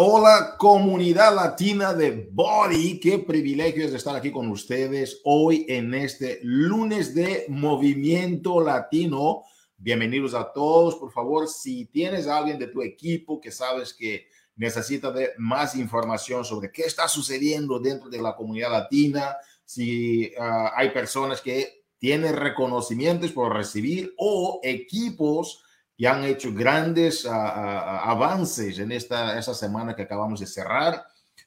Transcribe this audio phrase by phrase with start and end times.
[0.00, 3.00] Hola, comunidad latina de Body.
[3.00, 9.42] Qué privilegio es estar aquí con ustedes hoy en este lunes de Movimiento Latino.
[9.76, 10.94] Bienvenidos a todos.
[10.94, 15.74] Por favor, si tienes a alguien de tu equipo que sabes que necesita de más
[15.74, 21.82] información sobre qué está sucediendo dentro de la comunidad latina, si ah, hay personas que
[21.98, 25.64] tienen reconocimientos por recibir o equipos
[26.00, 31.04] y han hecho grandes uh, uh, avances en esta, esta semana que acabamos de cerrar.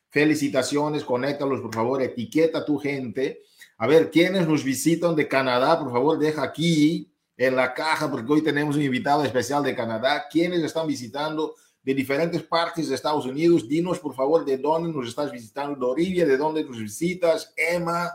[0.09, 3.43] Felicitaciones, conéctalos, por favor, etiqueta a tu gente.
[3.77, 8.30] A ver, quienes nos visitan de Canadá, por favor, deja aquí en la caja, porque
[8.30, 10.25] hoy tenemos un invitado especial de Canadá.
[10.30, 15.08] Quienes están visitando de diferentes partes de Estados Unidos, dinos, por favor, de dónde nos
[15.08, 15.80] estás visitando.
[15.80, 17.53] Dorivia, de dónde nos visitas.
[17.55, 18.11] Emma,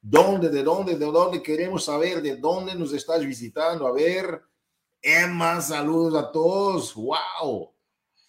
[0.00, 3.88] ¿dónde, de dónde, de dónde queremos saber de dónde nos estás visitando?
[3.88, 4.49] A ver.
[5.02, 6.94] Emma, saludos a todos.
[6.94, 7.72] ¡Wow!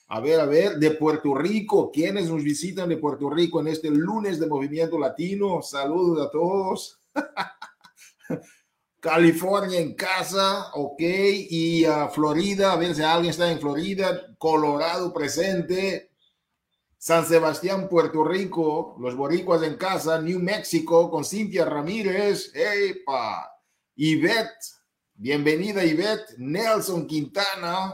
[0.08, 3.90] A ver, a ver, de Puerto Rico, ¿quiénes nos visitan de Puerto Rico en este
[3.90, 5.62] lunes de Movimiento Latino?
[5.62, 7.00] Saludos a todos.
[9.00, 15.12] California en casa, ok, y uh, Florida, a ver si alguien está en Florida, Colorado
[15.12, 16.12] presente,
[17.00, 23.50] San Sebastián, Puerto Rico, los boricuas en casa, New Mexico con Cintia Ramírez, ¡epa!
[23.96, 24.81] Yvette,
[25.24, 27.94] Bienvenida Ivette, Nelson Quintana,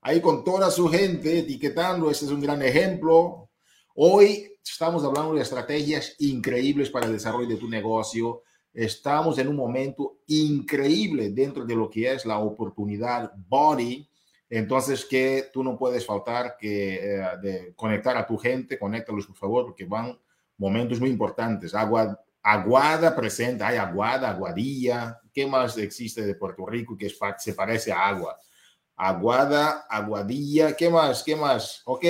[0.00, 3.48] ahí con toda su gente etiquetando, este es un gran ejemplo.
[3.94, 8.42] Hoy estamos hablando de estrategias increíbles para el desarrollo de tu negocio.
[8.72, 14.10] Estamos en un momento increíble dentro de lo que es la oportunidad body.
[14.50, 19.36] Entonces, que tú no puedes faltar que eh, de conectar a tu gente, conéctalos por
[19.36, 20.18] favor, porque van
[20.56, 21.72] momentos muy importantes.
[21.72, 27.92] Agua, Aguada presente, hay Aguada, Aguadilla, ¿qué más existe de Puerto Rico que se parece
[27.92, 28.36] a agua?
[28.96, 31.22] Aguada, Aguadilla, ¿qué más?
[31.22, 31.80] ¿Qué más?
[31.84, 32.04] Ok,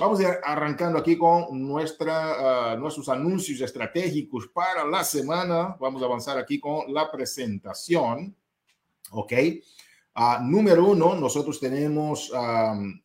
[0.00, 5.76] vamos a ir arrancando aquí con nuestra, uh, nuestros anuncios estratégicos para la semana.
[5.78, 8.34] Vamos a avanzar aquí con la presentación.
[9.10, 9.34] Ok,
[10.16, 12.30] uh, número uno, nosotros tenemos...
[12.30, 13.02] Um,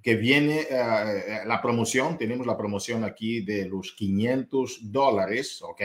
[0.00, 5.80] que viene uh, la promoción, tenemos la promoción aquí de los 500 dólares, ¿ok?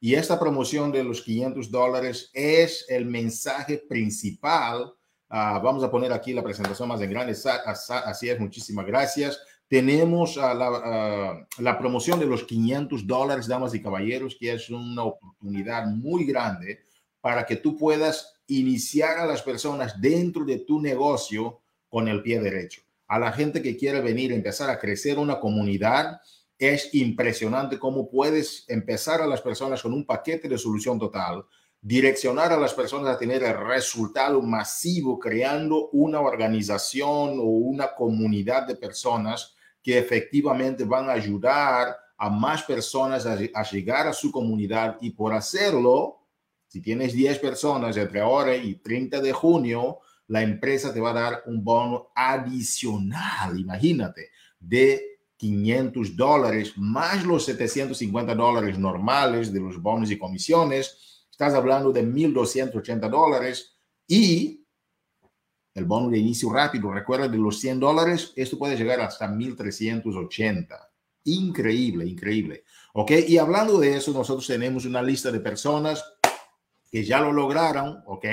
[0.00, 4.84] Y esta promoción de los 500 dólares es el mensaje principal.
[5.28, 7.36] Uh, vamos a poner aquí la presentación más en grande,
[8.04, 9.38] así es, muchísimas gracias.
[9.68, 15.04] Tenemos uh, la, la, promoción de los 500 dólares, damas y caballeros, que es una
[15.04, 16.80] oportunidad muy grande
[17.20, 22.40] para que tú puedas iniciar a las personas dentro de tu negocio con el pie
[22.40, 26.20] derecho a la gente que quiere venir, empezar a crecer una comunidad,
[26.60, 31.42] es impresionante cómo puedes empezar a las personas con un paquete de solución total,
[31.80, 38.66] direccionar a las personas a tener el resultado masivo creando una organización o una comunidad
[38.66, 44.98] de personas que efectivamente van a ayudar a más personas a, llegar a su comunidad.
[45.00, 46.26] Y por hacerlo,
[46.66, 51.14] si tienes 10 personas entre ahora y 30 de junio, la empresa te va a
[51.14, 54.28] dar un bono adicional, imagínate,
[54.58, 55.09] de
[55.40, 61.24] 500 dólares más los 750 dólares normales de los bonos y comisiones.
[61.30, 63.74] Estás hablando de 1.280 dólares
[64.06, 64.62] y
[65.72, 70.78] el bono de inicio rápido, recuerda de los 100 dólares, esto puede llegar hasta 1.380.
[71.24, 72.64] Increíble, increíble.
[72.92, 73.12] ¿Ok?
[73.26, 76.04] Y hablando de eso, nosotros tenemos una lista de personas
[76.90, 78.26] que ya lo lograron, ¿ok?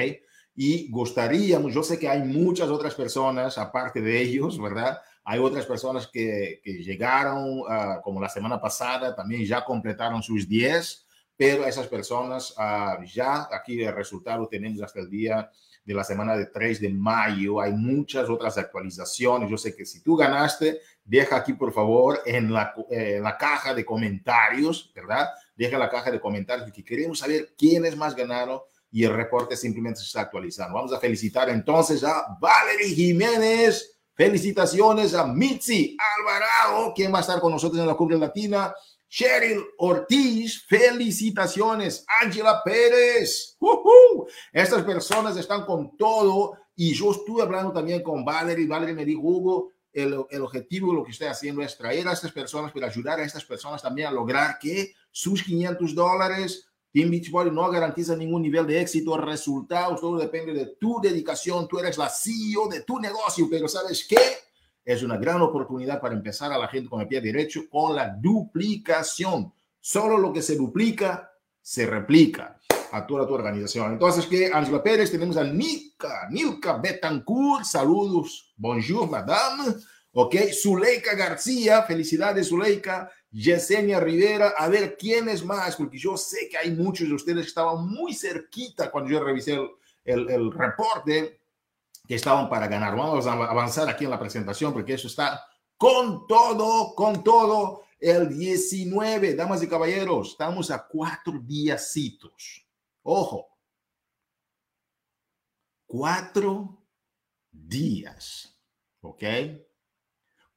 [0.60, 5.00] y gustaríamos, yo sé que hay muchas otras personas aparte de ellos, ¿verdad?
[5.30, 10.48] Hay otras personas que, que llegaron, uh, como la semana pasada, también ya completaron sus
[10.48, 11.06] 10,
[11.36, 15.52] pero esas personas uh, ya aquí el resultado tenemos hasta el día
[15.84, 17.60] de la semana de 3 de mayo.
[17.60, 19.50] Hay muchas otras actualizaciones.
[19.50, 23.38] Yo sé que si tú ganaste, deja aquí por favor en la, eh, en la
[23.38, 25.28] caja de comentarios, ¿verdad?
[25.58, 30.00] Deja la caja de comentarios porque queremos saber quiénes más ganaron y el reporte simplemente
[30.00, 30.76] se está actualizando.
[30.76, 33.97] Vamos a felicitar entonces a Valerie Jiménez.
[34.18, 38.74] Felicitaciones a Mitzi Alvarado, quien va a estar con nosotros en la Cubre Latina.
[39.08, 42.04] Cheryl Ortiz, felicitaciones.
[42.20, 43.56] Ángela Pérez.
[43.60, 48.66] Uh Estas personas están con todo y yo estuve hablando también con Valerie.
[48.66, 52.14] Valerie me dijo, Hugo, el, el, objetivo de lo que estoy haciendo es traer a
[52.14, 57.12] estas personas, para ayudar a estas personas también a lograr que sus 500 dólares Team
[57.12, 61.68] Beachbody no garantiza ningún nivel de éxito, resultados, todo depende de tu dedicación.
[61.68, 64.18] Tú eres la CEO de tu negocio, pero ¿sabes qué?
[64.84, 68.10] Es una gran oportunidad para empezar a la gente con el pie derecho con la
[68.20, 69.54] duplicación.
[69.80, 72.58] Solo lo que se duplica, se replica
[72.92, 73.94] a toda tu organización.
[73.94, 74.50] Entonces, ¿qué?
[74.52, 79.76] Ángela Pérez, tenemos a Nika, Nilka Betancourt, saludos, bonjour, madame.
[80.14, 80.36] ¿Ok?
[80.52, 83.12] Zuleika García, felicidades Zuleika.
[83.38, 87.44] Yesenia Rivera, a ver quién es más, porque yo sé que hay muchos de ustedes
[87.44, 89.70] que estaban muy cerquita cuando yo revisé el,
[90.06, 91.40] el, el reporte
[92.08, 92.96] que estaban para ganar.
[92.96, 95.46] Vamos a avanzar aquí en la presentación porque eso está
[95.78, 97.84] con todo, con todo.
[98.00, 102.66] El 19, damas y caballeros, estamos a cuatro díasitos.
[103.04, 103.48] Ojo,
[105.86, 106.84] cuatro
[107.52, 108.56] días,
[109.02, 109.24] ¿ok?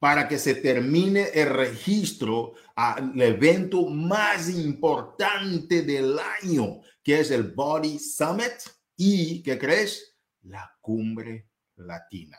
[0.00, 7.52] Para que se termine el registro al evento más importante del año, que es el
[7.52, 8.52] Body Summit
[8.96, 10.16] y, ¿qué crees?
[10.42, 12.38] La cumbre latina.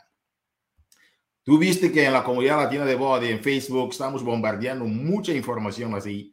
[1.43, 5.95] Tú viste que en la comunidad latina de Body, en Facebook, estamos bombardeando mucha información
[5.95, 6.31] así,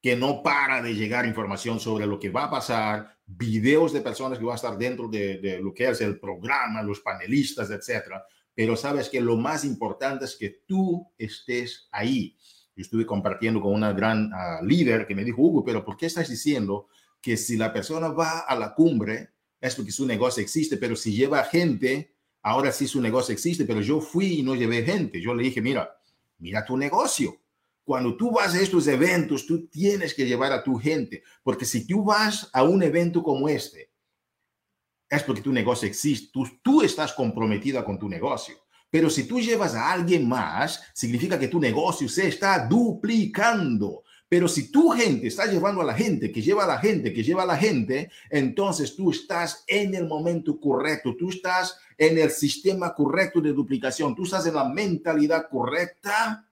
[0.00, 4.38] que no para de llegar información sobre lo que va a pasar, videos de personas
[4.38, 8.24] que van a estar dentro de, lo que es el programa, los panelistas, etcétera.
[8.54, 12.36] Pero sabes que lo más importante es que tú estés ahí.
[12.76, 16.06] Yo estuve compartiendo con una gran ah, líder que me dijo, Hugo, pero ¿por qué
[16.06, 16.88] estás diciendo
[17.20, 19.30] que si la persona va a la cumbre
[19.60, 23.80] es porque su negocio existe, pero si lleva gente, ahora sí su negocio existe, pero
[23.80, 25.22] yo fui y no llevé gente.
[25.22, 25.96] Yo le dije, mira,
[26.38, 27.40] mira tu negocio.
[27.82, 31.86] Cuando tú vas a estos eventos, tú tienes que llevar a tu gente, porque si
[31.86, 33.90] tú vas a un evento como este,
[35.16, 38.56] es porque tu negocio existe, tú, tú estás comprometida con tu negocio.
[38.90, 44.04] Pero si tú llevas a alguien más, significa que tu negocio se está duplicando.
[44.28, 47.22] Pero si tu gente está llevando a la gente, que lleva a la gente, que
[47.22, 52.30] lleva a la gente, entonces tú estás en el momento correcto, tú estás en el
[52.30, 56.48] sistema correcto de duplicación, tú estás en la mentalidad correcta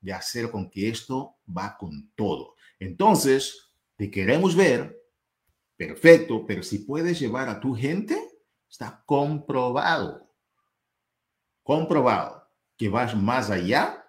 [0.00, 2.54] de hacer con que esto va con todo.
[2.78, 5.05] Entonces, te queremos ver,
[5.76, 8.16] perfecto, pero si puedes llevar a tu gente,
[8.68, 10.32] está comprobado,
[11.62, 14.06] comprobado que vas más allá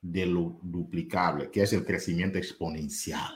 [0.00, 3.32] de lo duplicable, que es el crecimiento exponencial.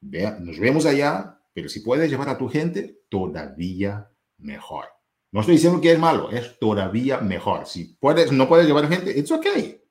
[0.00, 4.86] nos vemos allá, pero si puedes llevar a tu gente, todavía mejor.
[5.30, 7.66] No estoy diciendo que es malo, es todavía mejor.
[7.66, 9.82] Si puedes, no puedes llevar gente, it's okay.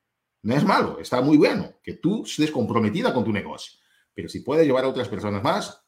[0.43, 3.79] No es malo, está muy bueno que tú estés comprometida con tu negocio.
[4.13, 5.86] Pero si puedes llevar a otras personas más,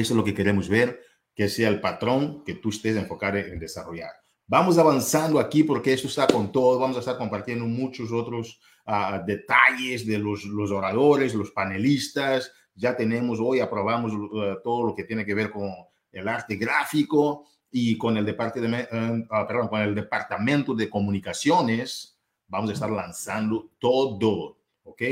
[0.00, 1.00] eso es lo que queremos ver,
[1.34, 4.10] que sea el patrón que tú estés enfocado en desarrollar.
[4.46, 6.78] Vamos avanzando aquí porque esto está con todo.
[6.78, 12.52] Vamos a estar compartiendo muchos otros uh, detalles de los, los, oradores, los panelistas.
[12.74, 15.70] Ya tenemos, hoy aprobamos uh, todo lo que tiene que ver con
[16.10, 22.18] el arte gráfico y con el, departamento, uh, perdón, con el departamento de comunicaciones.
[22.46, 25.02] Vamos a estar lanzando todo, ¿ok?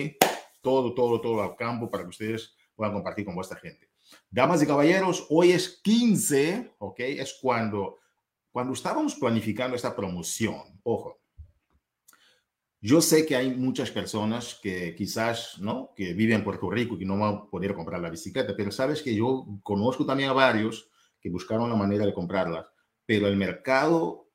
[0.60, 3.89] Todo, todo, todo al campo para que ustedes puedan compartir con vuestra gente.
[4.30, 7.00] Damas y caballeros, hoy es 15, ¿ok?
[7.00, 7.98] Es cuando,
[8.50, 11.20] cuando estábamos planificando esta promoción, ojo,
[12.82, 15.92] yo sé que hay muchas personas que quizás, ¿no?
[15.94, 18.70] Que viven en Puerto Rico y que no van a poder comprar la bicicleta, pero
[18.70, 20.88] sabes que yo conozco también a varios
[21.20, 22.66] que buscaron la manera de comprarlas,
[23.04, 24.30] pero el mercado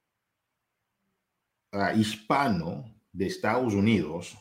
[1.72, 4.38] uh, hispano de Estados Unidos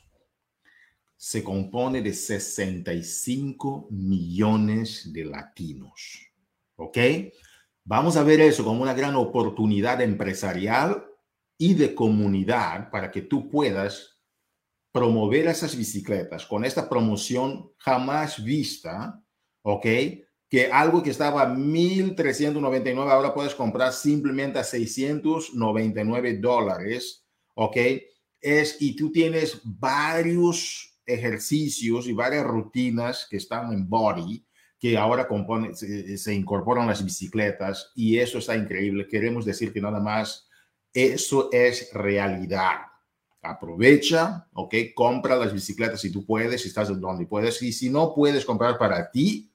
[1.24, 6.20] se compone de 65 millones de latinos,
[6.76, 6.98] ¿ok?
[7.82, 11.02] Vamos a ver eso como una gran oportunidad empresarial
[11.56, 14.20] y de comunidad para que tú puedas
[14.92, 19.18] promover esas bicicletas con esta promoción jamás vista,
[19.62, 19.86] ¿ok?
[20.50, 27.78] Que algo que estaba a 1.399 ahora puedes comprar simplemente a 699 dólares, ¿ok?
[28.42, 34.44] Es, y tú tienes varios ejercicios y varias rutinas que están en body,
[34.78, 39.08] que ahora compone, se, incorporan las bicicletas y eso está increíble.
[39.08, 40.48] Queremos decir que nada más
[40.92, 42.80] eso es realidad.
[43.40, 44.74] Aprovecha, ¿ok?
[44.94, 47.62] Compra las bicicletas si tú puedes, si estás donde puedes.
[47.62, 49.50] Y si no puedes comprar para ti,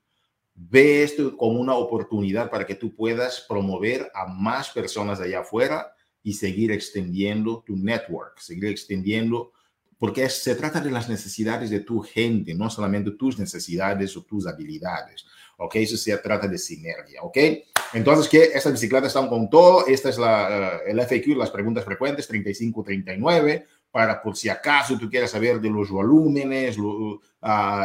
[0.53, 5.93] ve esto como una oportunidad para que tú puedas promover a más personas allá afuera
[6.21, 9.53] y seguir extendiendo tu network, seguir extendiendo,
[9.99, 14.47] porque se trata de las necesidades de tu gente, no solamente tus necesidades o tus
[14.47, 15.25] habilidades.
[15.59, 15.75] ¿ok?
[15.75, 17.37] Eso se trata de sinergia, ¿ok?
[17.93, 19.85] Entonces, que estas bicicletas están con todo.
[19.87, 25.31] Esta es la, el FAQ, las preguntas frecuentes, 35-39, para por si acaso tú quieres
[25.31, 27.19] saber de los volúmenes, lo, uh,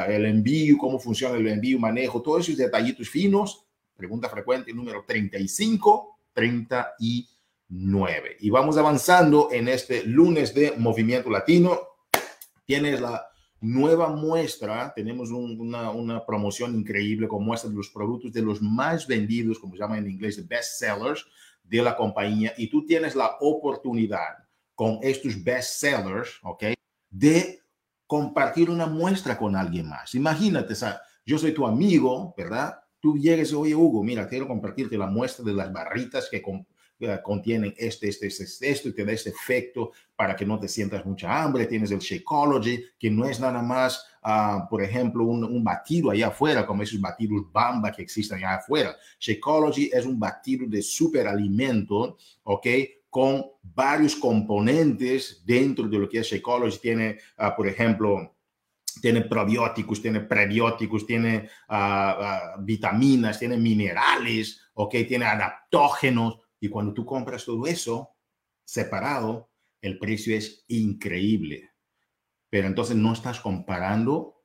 [0.06, 3.64] el envío, cómo funciona el envío, manejo, todos esos detallitos finos.
[3.97, 8.37] Pregunta frecuente número 35, 39.
[8.40, 11.93] Y vamos avanzando en este lunes de Movimiento Latino.
[12.64, 13.26] Tienes la
[13.61, 18.61] nueva muestra, tenemos un, una, una, promoción increíble con muestra de los productos de los
[18.61, 21.26] más vendidos, como se llama en inglés, de best sellers
[21.62, 24.44] de la compañía, y tú tienes la oportunidad
[24.75, 26.64] con estos best sellers, ¿ok?
[27.11, 27.62] De
[28.06, 30.14] compartir una muestra con alguien más.
[30.14, 30.75] Imagínate,
[31.25, 32.80] yo soy tu amigo, ¿verdad?
[33.00, 36.42] Tú llegues, oye Hugo, mira, quiero compartirte la muestra de las barritas que,
[37.22, 40.68] contienen este, este, este, este, esto y te da este efecto para que no te
[40.68, 41.66] sientas mucha hambre.
[41.66, 46.28] Tienes el Shakeology, que no es nada más, uh, por ejemplo, un, un, batido allá
[46.28, 48.96] afuera, como esos batidos Bamba que existen allá afuera.
[49.18, 52.66] Shakeology es un batido de superalimento, ¿ok?
[53.10, 56.78] Con varios componentes dentro de lo que es Shakeology.
[56.78, 58.34] Tiene, uh, por ejemplo,
[59.00, 64.94] tiene probióticos, tiene prebióticos, tiene uh, vitaminas, tiene minerales, ¿ok?
[65.08, 66.38] Tiene adaptógenos.
[66.64, 68.16] Y cuando tú compras todo eso
[68.64, 69.50] separado,
[69.83, 71.73] el precio es increíble.
[72.49, 74.42] Pero entonces no estás comparando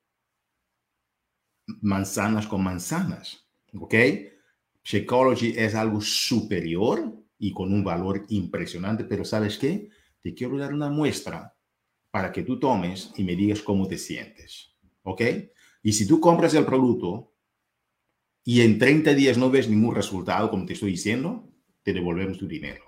[1.79, 3.95] manzanas con manzanas, ¿ok?
[4.83, 9.87] Shakeology es algo superior y con un valor impresionante, pero ¿sabes qué?
[10.19, 11.55] Te quiero dar una muestra
[12.11, 15.21] para que tú tomes y me digas cómo te sientes, ¿ok?
[15.83, 17.33] Y si tú compras el producto
[18.43, 21.48] y en 30 días no ves ningún resultado, como te estoy diciendo,
[21.83, 22.83] te devolvemos tu dinero.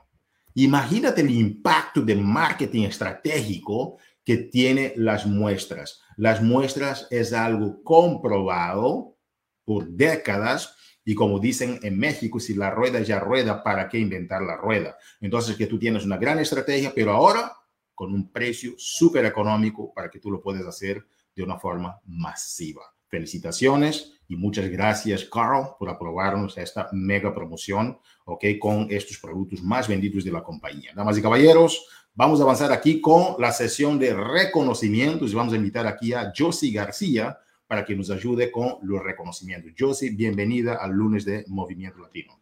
[0.53, 6.01] Imagínate el impacto de marketing estratégico que tiene las muestras.
[6.17, 9.17] Las muestras es algo comprobado
[9.63, 14.41] por décadas y como dicen en México, si la rueda ya rueda, ¿para qué inventar
[14.43, 14.97] la rueda?
[15.19, 17.53] Entonces que tú tienes una gran estrategia, pero ahora
[17.95, 21.05] con un precio súper económico para que tú lo puedas hacer
[21.35, 22.83] de una forma masiva.
[23.07, 28.45] Felicitaciones y muchas gracias, Carl, por aprobarnos esta mega promoción, ¿ok?
[28.61, 30.93] Con estos productos más vendidos de la compañía.
[30.95, 31.85] Damas y caballeros,
[32.15, 36.71] vamos a avanzar aquí con la sesión de reconocimientos vamos a invitar aquí a Josie
[36.71, 39.73] García para que nos ayude con los reconocimientos.
[39.77, 42.39] Josie, bienvenida al lunes de Movimiento Latino.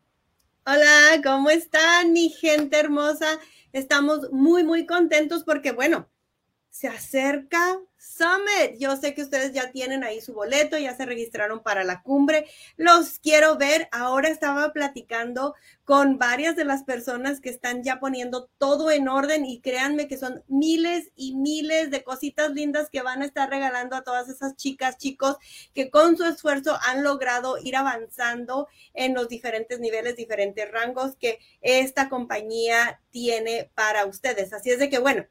[0.67, 3.39] Hola, ¿cómo están mi gente hermosa?
[3.73, 6.07] Estamos muy, muy contentos porque, bueno,
[6.69, 8.77] se acerca Summit.
[8.79, 12.47] Yo sé que ustedes ya tienen ahí su boleto, ya se registraron para la cumbre.
[12.77, 13.89] Los quiero ver.
[13.91, 15.53] Ahora estaba platicando
[15.83, 20.17] con varias de las personas que están ya poniendo todo en orden y créanme que
[20.17, 24.55] son miles y miles de cositas lindas que van a estar regalando a todas esas
[24.55, 25.37] chicas, chicos
[25.73, 31.39] que con su esfuerzo han logrado ir avanzando en los diferentes niveles, diferentes rangos que
[31.61, 34.53] esta compañía tiene para ustedes.
[34.53, 35.25] Así es de que, bueno,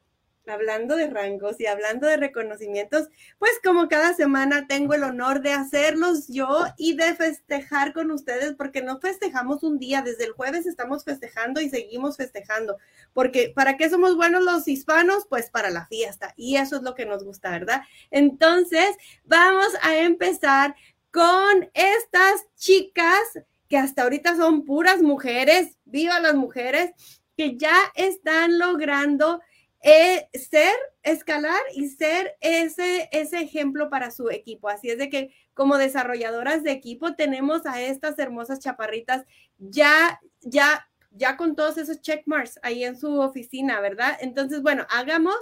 [0.49, 5.53] hablando de rangos y hablando de reconocimientos, pues como cada semana tengo el honor de
[5.53, 10.65] hacerlos yo y de festejar con ustedes, porque no festejamos un día, desde el jueves
[10.65, 12.77] estamos festejando y seguimos festejando,
[13.13, 15.25] porque ¿para qué somos buenos los hispanos?
[15.29, 17.81] Pues para la fiesta, y eso es lo que nos gusta, ¿verdad?
[18.11, 20.75] Entonces, vamos a empezar
[21.11, 23.19] con estas chicas
[23.67, 26.91] que hasta ahorita son puras mujeres, viva las mujeres,
[27.37, 29.41] que ya están logrando
[29.81, 34.69] eh, ser, escalar y ser ese, ese ejemplo para su equipo.
[34.69, 39.25] Así es de que como desarrolladoras de equipo tenemos a estas hermosas chaparritas
[39.57, 44.17] ya, ya, ya con todos esos checkmarks ahí en su oficina, ¿verdad?
[44.19, 45.37] Entonces, bueno, hagamos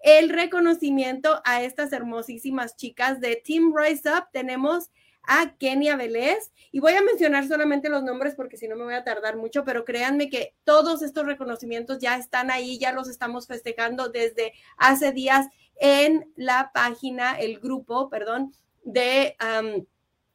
[0.00, 4.24] el reconocimiento a estas hermosísimas chicas de Team Rise Up.
[4.32, 4.90] Tenemos
[5.22, 6.52] a Kenia Vélez.
[6.70, 9.64] Y voy a mencionar solamente los nombres porque si no me voy a tardar mucho,
[9.64, 15.12] pero créanme que todos estos reconocimientos ya están ahí, ya los estamos festejando desde hace
[15.12, 18.52] días en la página, el grupo, perdón,
[18.84, 19.36] de...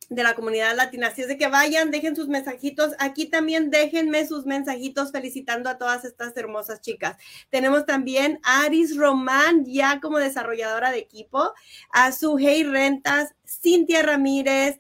[0.10, 1.08] de la comunidad latina.
[1.08, 2.94] Así es de que vayan, dejen sus mensajitos.
[3.00, 7.18] Aquí también déjenme sus mensajitos felicitando a todas estas hermosas chicas.
[7.50, 11.52] Tenemos también a Aris Román, ya como desarrolladora de equipo,
[11.92, 14.80] a Suhey Rentas, Cintia Ramírez,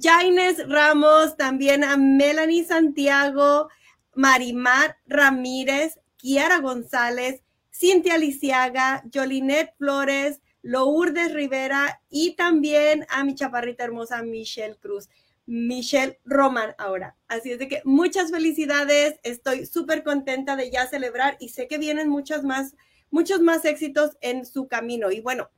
[0.00, 3.68] Jaines Ramos, también a Melanie Santiago,
[4.14, 13.84] Marimar Ramírez, Kiara González, Cintia Lisiaga, Jolinet Flores, Lourdes Rivera y también a mi chaparrita
[13.84, 15.08] hermosa Michelle Cruz.
[15.44, 17.16] Michelle Roman ahora.
[17.28, 21.78] Así es de que muchas felicidades, estoy súper contenta de ya celebrar y sé que
[21.78, 22.76] vienen muchos más,
[23.10, 25.10] muchos más éxitos en su camino.
[25.10, 25.50] Y bueno,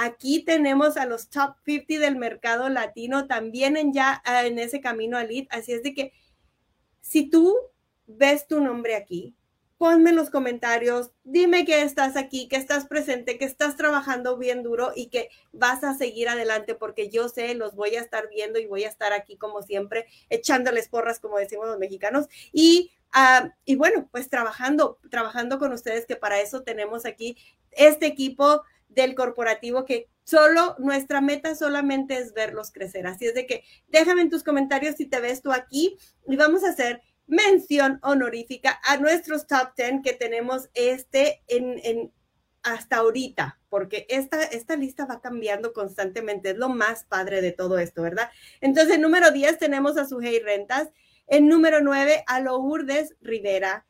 [0.00, 4.80] Aquí tenemos a los top 50 del mercado latino también en ya ah, en ese
[4.80, 5.48] camino a lead.
[5.50, 6.12] Así es de que
[7.00, 7.56] si tú
[8.06, 9.34] ves tu nombre aquí,
[9.78, 14.64] ponme en los comentarios, dime que estás aquí, que estás presente, que estás trabajando bien
[14.64, 18.58] duro y que vas a seguir adelante porque yo sé, los voy a estar viendo
[18.58, 22.26] y voy a estar aquí como siempre, echándoles porras, como decimos los mexicanos.
[22.52, 27.36] Y, ah, y bueno, pues trabajando, trabajando con ustedes, que para eso tenemos aquí
[27.70, 33.06] este equipo del corporativo que solo nuestra meta solamente es verlos crecer.
[33.06, 36.64] Así es de que déjame en tus comentarios si te ves tú aquí y vamos
[36.64, 42.12] a hacer mención honorífica a nuestros top 10 que tenemos este en,
[42.62, 47.78] hasta ahorita, porque esta, esta lista va cambiando constantemente, es lo más padre de todo
[47.78, 48.30] esto, ¿verdad?
[48.60, 50.88] Entonces, en número 10 tenemos a Sujei Rentas,
[51.28, 53.86] en número 9 a Lourdes Rivera,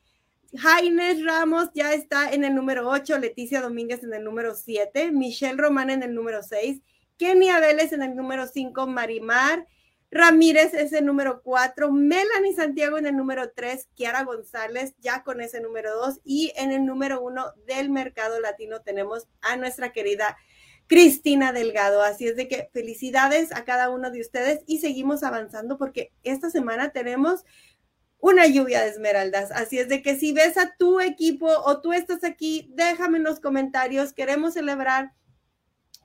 [0.55, 5.61] Jaines Ramos ya está en el número 8, Leticia Domínguez en el número 7, Michelle
[5.61, 6.81] Román en el número 6,
[7.19, 9.67] Kenia Vélez en el número 5, Marimar
[10.11, 15.41] Ramírez es el número 4, Melanie Santiago en el número 3, Kiara González ya con
[15.41, 20.39] ese número 2 y en el número 1 del mercado latino tenemos a nuestra querida
[20.87, 22.03] Cristina Delgado.
[22.03, 26.51] Así es de que felicidades a cada uno de ustedes y seguimos avanzando porque esta
[26.51, 27.45] semana tenemos
[28.19, 29.53] una lluvia de esmeraldas.
[29.53, 33.25] Así es de que si ves a tu equipo o tú estás aquí, déjame en
[33.25, 34.13] los comentarios.
[34.13, 35.13] Queremos celebrar,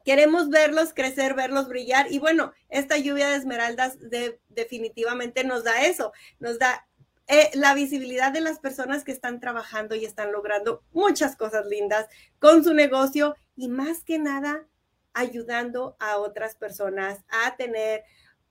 [0.03, 2.11] queremos verlos crecer, verlos brillar.
[2.11, 3.97] Y bueno, esta lluvia de esmeraldas
[4.49, 6.85] definitivamente nos da eso, nos da
[7.27, 12.07] eh, la visibilidad de las personas que están trabajando y están logrando muchas cosas lindas
[12.39, 14.67] con su negocio y más que nada
[15.13, 18.03] ayudando a otras personas a tener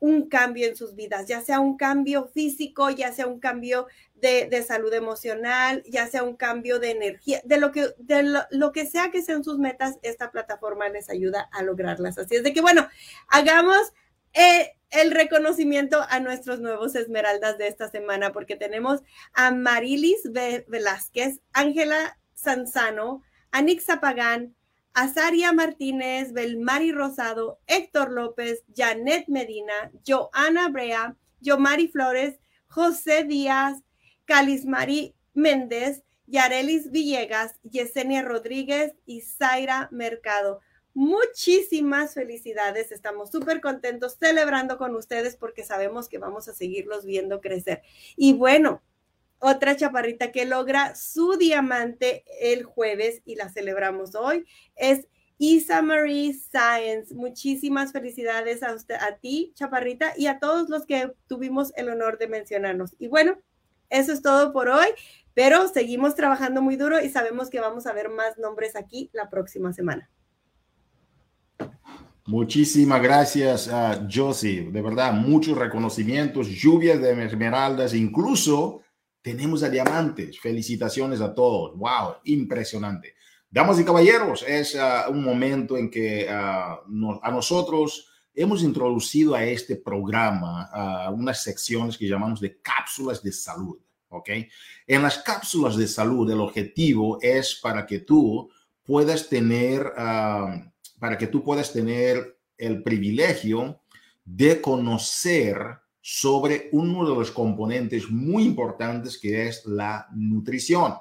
[0.03, 4.65] un cambio en sus vidas, ya sea un cambio físico, ya sea un cambio de,
[4.67, 9.13] salud emocional, ya sea un cambio de energía, de lo que, de lo, que sea
[9.13, 12.19] que sean sus metas, esta plataforma les ayuda a lograrlas.
[12.19, 12.89] Así es de que, bueno,
[13.29, 13.93] hagamos
[14.33, 19.03] eh, el reconocimiento a nuestros nuevos esmeraldas de esta semana, porque tenemos
[19.35, 24.57] a Marilis Velázquez, Ángela Sanzano, Anix Zapagán,
[24.95, 33.83] Azaria Martínez, Belmari Rosado, Héctor López, Janet Medina, Joana Brea, Yomari Flores, José Díaz,
[34.27, 40.61] Calismari Méndez, Yarelis Villegas, Yesenia Rodríguez y Zaira Mercado.
[40.95, 47.41] Muchísimas felicidades, estamos súper contentos celebrando con ustedes porque sabemos que vamos a seguirlos viendo
[47.41, 47.83] crecer.
[48.17, 48.83] Y bueno,
[49.45, 54.45] otra chaparrita que logra su diamante el jueves y la celebramos hoy
[54.77, 57.13] es Isa Marie Science.
[57.13, 62.19] Muchísimas felicidades a usted, a ti, chaparrita, y a todos los que tuvimos el honor
[62.19, 62.95] de mencionarnos.
[63.01, 63.37] Y bueno,
[63.91, 64.87] eso es todo por hoy,
[65.35, 69.29] pero seguimos trabajando muy duro y sabemos que vamos a ver más nombres aquí la
[69.29, 70.09] próxima semana.
[72.27, 78.82] Muchísimas gracias a Josie, de verdad, muchos reconocimientos, lluvias de esmeraldas, incluso
[79.23, 80.39] tenemos a diamantes.
[80.39, 81.77] Felicitaciones a todos.
[81.77, 83.15] Wow, impresionante.
[83.51, 86.81] Damas y caballeros, es ah, un momento en que ah,
[87.23, 90.71] a nosotros hemos introducido a este programa
[91.11, 93.79] uh, unas secciones que llamamos de cápsulas de salud.
[94.09, 94.31] ¿ok?
[94.87, 98.51] En las cápsulas de salud, el objetivo es para que tú
[98.83, 103.81] puedas tener, para que tú puedas tener el privilegio
[104.25, 110.95] de conocer sobre uno de los componentes muy importantes que es la nutrición.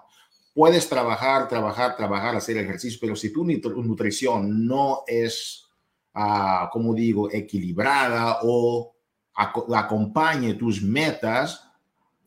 [0.54, 5.68] Puedes trabajar, trabajar, trabajar, hacer ejercicio, pero si tu nutrición no es,
[6.14, 8.94] ah, como digo, equilibrada o
[9.34, 11.68] acompañe tus metas,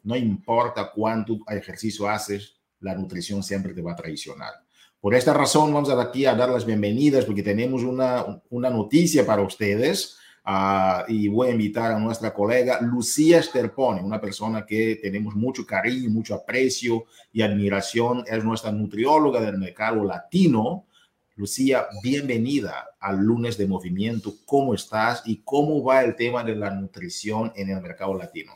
[0.02, 4.52] no importa cuánto ejercicio haces, la nutrición siempre te va a traicionar.
[5.00, 9.42] Por esta razón, vamos aquí a dar las bienvenidas porque tenemos una, una noticia para
[9.42, 10.18] ustedes.
[10.46, 15.64] Ah, y voy a invitar a nuestra colega Lucía Sterpone, una persona que tenemos mucho
[15.66, 18.24] cariño, mucho aprecio y admiración.
[18.26, 20.84] Es nuestra nutrióloga del mercado latino.
[21.36, 24.34] Lucía, bienvenida al lunes de movimiento.
[24.44, 28.52] ¿Cómo estás y cómo va el tema de la nutrición en el mercado latino?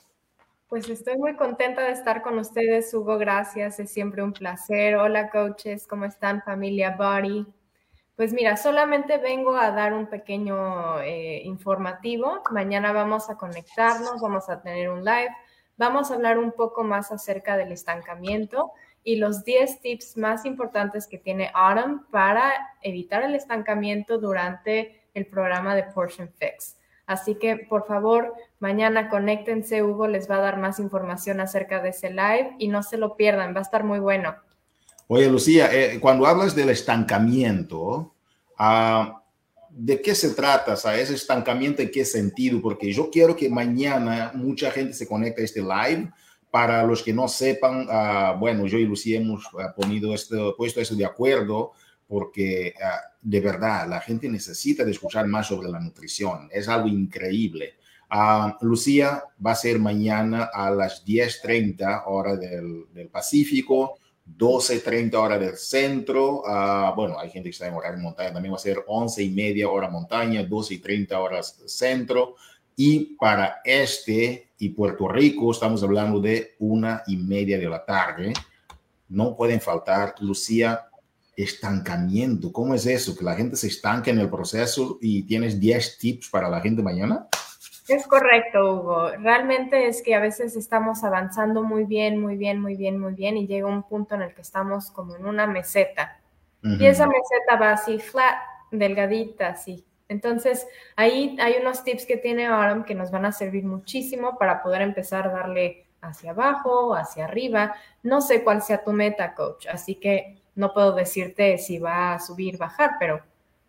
[0.68, 3.16] Pues estoy muy contenta de estar con ustedes, Hugo.
[3.16, 4.96] Gracias, es siempre un placer.
[4.96, 7.46] Hola, coaches, ¿cómo están, familia Body?
[8.18, 12.42] Pues mira, solamente vengo a dar un pequeño eh, informativo.
[12.50, 15.30] Mañana vamos a conectarnos, vamos a tener un live,
[15.76, 18.72] vamos a hablar un poco más acerca del estancamiento
[19.04, 22.52] y los 10 tips más importantes que tiene Autumn para
[22.82, 26.76] evitar el estancamiento durante el programa de Portion Fix.
[27.06, 29.84] Así que, por favor, mañana conéctense.
[29.84, 33.14] Hugo les va a dar más información acerca de ese live y no se lo
[33.14, 34.34] pierdan, va a estar muy bueno.
[35.10, 38.14] Oye, Lucía, eh, cuando hablas del estancamiento,
[38.58, 39.22] ah,
[39.70, 40.74] ¿de qué se trata?
[40.74, 42.60] O ese estancamiento, ¿en qué sentido?
[42.60, 46.12] Porque yo quiero que mañana mucha gente se conecte a este live.
[46.50, 49.74] Para los que no sepan, ah, bueno, yo y Lucía hemos ah,
[50.14, 51.72] esto, puesto eso de acuerdo
[52.06, 52.74] porque
[53.20, 56.48] de verdad la gente necesita de escuchar más sobre la nutrición.
[56.50, 57.76] Es algo increíble.
[58.62, 63.98] Lucía va a ser mañana a las 10.30 hora del Pacífico.
[64.36, 66.42] 12.30 hora del centro.
[66.42, 69.68] Uh, bueno, hay gente que está en montaña, también va a ser 11 y media
[69.68, 72.36] hora montaña, 12 y 30 horas centro.
[72.76, 78.32] Y para este y Puerto Rico estamos hablando de una y media de la tarde.
[79.08, 80.88] No pueden faltar, Lucía,
[81.36, 82.52] estancamiento.
[82.52, 83.16] ¿Cómo es eso?
[83.16, 86.82] Que la gente se estanca en el proceso y tienes 10 tips para la gente
[86.82, 87.26] mañana.
[87.88, 89.10] Es correcto, Hugo.
[89.18, 93.36] Realmente es que a veces estamos avanzando muy bien, muy bien, muy bien, muy bien
[93.38, 96.20] y llega un punto en el que estamos como en una meseta.
[96.62, 98.36] Y esa meseta va así flat,
[98.70, 99.86] delgadita, así.
[100.08, 104.62] Entonces, ahí hay unos tips que tiene Aram que nos van a servir muchísimo para
[104.62, 107.74] poder empezar a darle hacia abajo, hacia arriba.
[108.02, 112.18] No sé cuál sea tu meta, coach, así que no puedo decirte si va a
[112.18, 113.22] subir, bajar, pero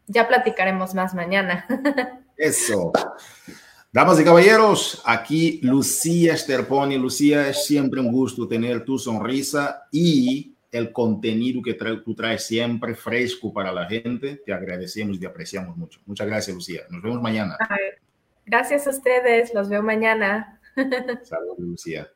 [0.08, 1.68] ya platicaremos más mañana.
[2.38, 2.92] Eso.
[3.92, 6.96] Damas y caballeros, aquí Lucía Sterponi.
[7.00, 12.94] Lucía, es siempre un gusto tener tu sonrisa y el contenido que tú traes siempre
[12.94, 14.44] fresco para la gente.
[14.46, 16.00] Te agradecemos y te apreciamos mucho.
[16.06, 16.82] Muchas gracias, Lucía.
[16.92, 17.58] Nos vemos mañana.
[18.46, 19.56] Gracias a ustedes.
[19.56, 20.62] Los veo mañana.
[21.24, 22.08] Saludos, Lucía.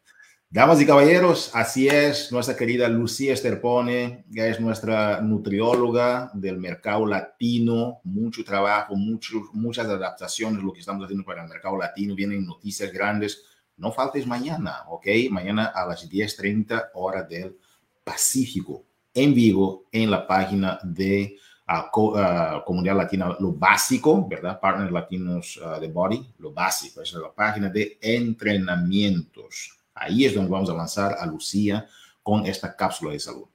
[0.54, 7.08] Damas y caballeros, así es, nuestra querida Lucía Esterpone, que es nuestra nutrióloga del mercado
[7.08, 12.94] latino, mucho trabajo, muchas adaptaciones, lo que estamos haciendo para el mercado latino, vienen noticias
[12.94, 13.44] grandes.
[13.78, 15.08] No faltes mañana, ¿ok?
[15.32, 17.58] Mañana a las 10.30 hora del
[18.04, 21.36] Pacífico, en vivo, en la página de
[21.68, 24.60] uh, Comunidad Latina, lo básico, ¿verdad?
[24.60, 30.52] Partners Latinos uh, de Body, lo básico, es la página de entrenamientos Ahí es donde
[30.52, 31.88] vamos a lanzar a Lucía
[32.22, 33.46] con esta cápsula de salud.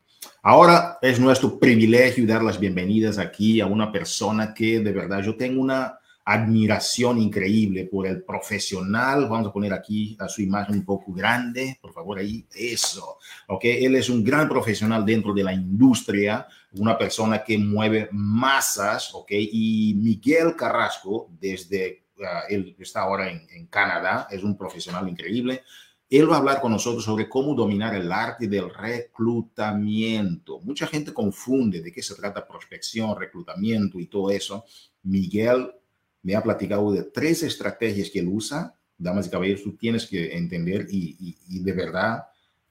[0.42, 5.36] Ahora es nuestro privilegio dar las bienvenidas aquí a una persona que de verdad yo
[5.36, 9.28] tengo una admiración increíble por el profesional.
[9.28, 13.18] Vamos a poner aquí a su imagen un poco grande, por favor, ahí, eso.
[13.46, 19.14] Ok, él es un gran profesional dentro de la industria, una persona que mueve masas,
[19.14, 25.08] ok, y Miguel Carrasco, desde, uh, él está ahora en, en Canadá, es un profesional
[25.08, 25.62] increíble.
[26.10, 30.60] Él va a hablar con nosotros sobre cómo dominar el arte del reclutamiento.
[30.60, 34.64] Mucha gente confunde de qué se trata prospección, reclutamiento y todo eso.
[35.02, 35.70] Miguel
[36.22, 38.74] me ha platicado de tres estrategias que él usa.
[38.96, 42.24] Damas y caballeros, tú tienes que entender y, y de verdad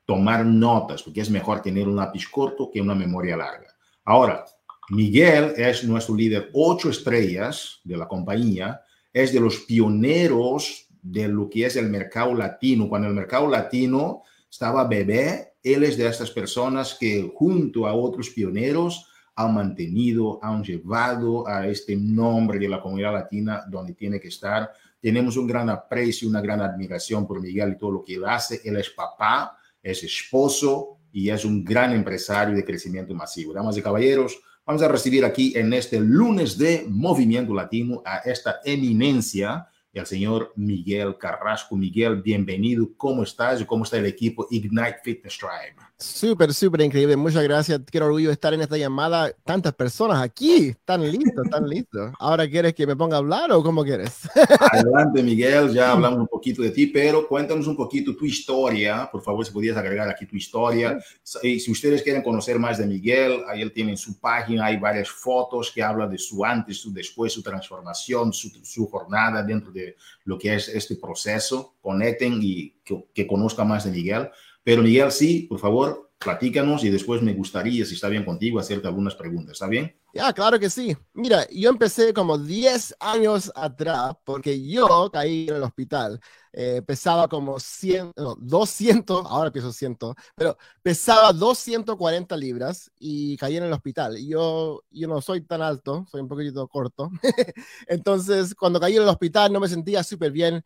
[0.06, 3.67] tomar notas, porque es mejor tener un lápiz corto que una memoria larga.
[4.04, 4.45] Ahora,
[4.89, 11.50] Miguel es nuestro líder ocho estrellas de la compañía, es de los pioneros de lo
[11.50, 12.89] que es el mercado latino.
[12.89, 18.30] Cuando el mercado latino estaba bebé, él es de estas personas que junto a otros
[18.30, 24.30] pioneros han mantenido, han llevado a este nombre de la comunidad latina donde tiene que
[24.30, 24.72] estar.
[25.00, 28.62] Tenemos un gran aprecio, una gran admiración por Miguel y todo lo que él hace.
[28.63, 33.54] Él es papá, es esposo y es un gran empresario de crecimiento masivo.
[33.54, 38.60] Damas y caballeros, vamos a recibir aquí en este lunes de Movimiento Latino a esta
[38.65, 39.67] eminencia
[40.00, 41.76] al señor Miguel Carrasco.
[41.76, 42.90] Miguel, bienvenido.
[42.98, 45.87] ¿Cómo estás y cómo está el equipo Ignite Fitness Tribe?
[46.00, 47.18] Súper, súper increíble.
[47.18, 47.82] Muchas gracias.
[47.90, 49.32] Quiero orgullo de estar en esta llamada.
[49.44, 50.76] Tantas personas aquí.
[50.86, 52.12] Tan listo, tan listo.
[52.20, 54.30] Ahora quieres que me ponga a hablar o cómo quieres?
[54.72, 55.74] Adelante, Miguel.
[55.74, 59.10] Ya hablamos un poquito de ti, pero cuéntanos un poquito tu historia.
[59.12, 61.00] Por favor, si podías agregar aquí tu historia.
[61.42, 64.78] Y si ustedes quieren conocer más de Miguel, ahí él tiene en su página, hay
[64.78, 69.72] varias fotos que hablan de su antes, su después, su transformación, su, su jornada dentro
[69.72, 71.74] de lo que es este proceso.
[71.82, 74.30] Conecten y que, que conozcan más de Miguel.
[74.68, 78.86] Pero Miguel, sí, por favor, platícanos y después me gustaría, si está bien contigo, hacerte
[78.86, 79.54] algunas preguntas.
[79.54, 79.96] ¿Está bien?
[80.14, 80.94] Ya, claro que sí.
[81.14, 86.20] Mira, yo empecé como 10 años atrás porque yo caí en el hospital.
[86.52, 89.98] Eh, pesaba como 100, no, 200, ahora peso 100,
[90.36, 94.18] pero pesaba 240 libras y caí en el hospital.
[94.18, 97.10] Yo, yo no soy tan alto, soy un poquito corto.
[97.88, 100.62] Entonces, cuando caí en el hospital no me sentía súper bien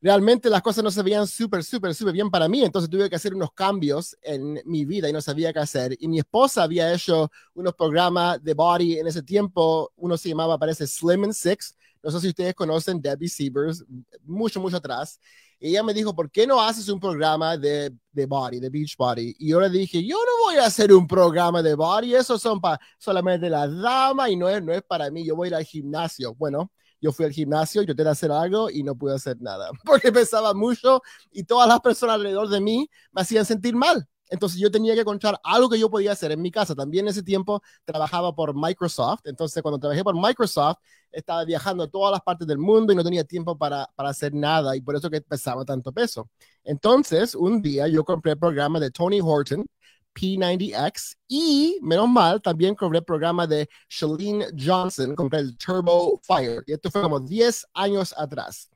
[0.00, 3.16] realmente las cosas no se veían súper, súper, súper bien para mí, entonces tuve que
[3.16, 5.96] hacer unos cambios en mi vida y no sabía qué hacer.
[5.98, 10.58] Y mi esposa había hecho unos programas de body en ese tiempo, uno se llamaba,
[10.58, 13.82] parece Slim and Six, no sé si ustedes conocen Debbie Siebers,
[14.24, 15.18] mucho, mucho atrás.
[15.58, 18.96] Y ella me dijo, ¿por qué no haces un programa de, de body, de beach
[18.98, 19.34] body?
[19.38, 22.60] Y yo le dije, yo no voy a hacer un programa de body, eso son
[22.60, 26.34] para solamente la dama y no es, no es para mí, yo voy al gimnasio.
[26.34, 26.70] Bueno,
[27.04, 30.10] yo fui al gimnasio, yo tenía que hacer algo y no pude hacer nada porque
[30.10, 34.08] pesaba mucho y todas las personas alrededor de mí me hacían sentir mal.
[34.30, 36.74] Entonces yo tenía que encontrar algo que yo podía hacer en mi casa.
[36.74, 39.20] También en ese tiempo trabajaba por Microsoft.
[39.24, 40.78] Entonces cuando trabajé por Microsoft
[41.12, 44.32] estaba viajando a todas las partes del mundo y no tenía tiempo para, para hacer
[44.32, 46.30] nada y por eso que pesaba tanto peso.
[46.64, 49.66] Entonces un día yo compré el programa de Tony Horton
[50.14, 56.62] P90X y, menos mal, también compré el programa de Shalene Johnson, compré el Turbo Fire.
[56.66, 58.70] Y esto fue como 10 años atrás.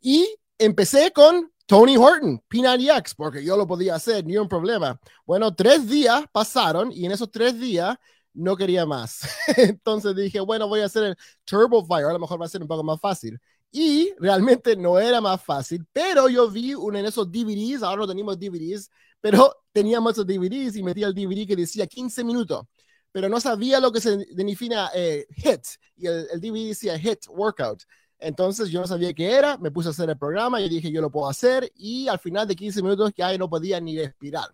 [0.00, 0.26] Y
[0.58, 5.00] empecé con Tony Horton, P90X, porque yo lo podía hacer, ni un problema.
[5.26, 7.96] Bueno, tres días pasaron y en esos tres días
[8.34, 9.22] no quería más.
[9.56, 12.60] Entonces dije, bueno, voy a hacer el Turbo Fire, a lo mejor va a ser
[12.62, 13.40] un poco más fácil.
[13.70, 18.06] Y realmente no era más fácil, pero yo vi uno en esos DVDs, ahora no
[18.08, 18.88] tenemos DVDs,
[19.24, 22.66] pero teníamos esos DVDs y metí el DVD que decía 15 minutos,
[23.10, 25.62] pero no sabía lo que se define eh, HIT,
[25.96, 27.84] y el, el DVD decía HIT Workout.
[28.18, 31.00] Entonces yo no sabía qué era, me puse a hacer el programa, y dije yo
[31.00, 34.50] lo puedo hacer y al final de 15 minutos ya no podía ni respirar.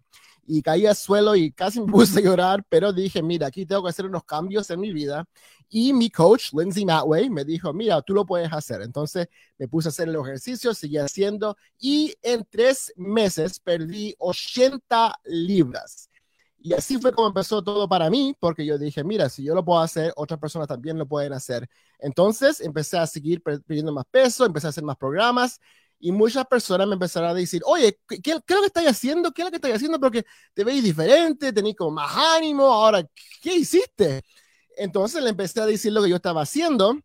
[0.53, 3.85] Y caí al suelo y casi me puse a llorar, pero dije, mira, aquí tengo
[3.85, 5.25] que hacer unos cambios en mi vida.
[5.69, 8.83] Y mi coach, Lindsay Matway, me dijo, mira, tú lo puedes hacer.
[8.83, 15.21] Entonces me puse a hacer el ejercicio, seguí haciendo y en tres meses perdí 80
[15.27, 16.11] libras.
[16.59, 19.65] Y así fue como empezó todo para mí, porque yo dije, mira, si yo lo
[19.65, 21.69] puedo hacer, otras personas también lo pueden hacer.
[22.01, 25.61] Entonces empecé a seguir perdiendo más peso, empecé a hacer más programas
[26.01, 29.31] y muchas personas me empezaron a decir, oye, ¿qué, qué es lo que estáis haciendo?
[29.33, 30.01] ¿Qué es lo que estáis haciendo?
[30.01, 33.07] Porque te veis diferente, tenéis como más ánimo, ahora,
[33.43, 34.23] ¿qué hiciste?
[34.77, 36.99] Entonces le empecé a decir lo que yo estaba haciendo,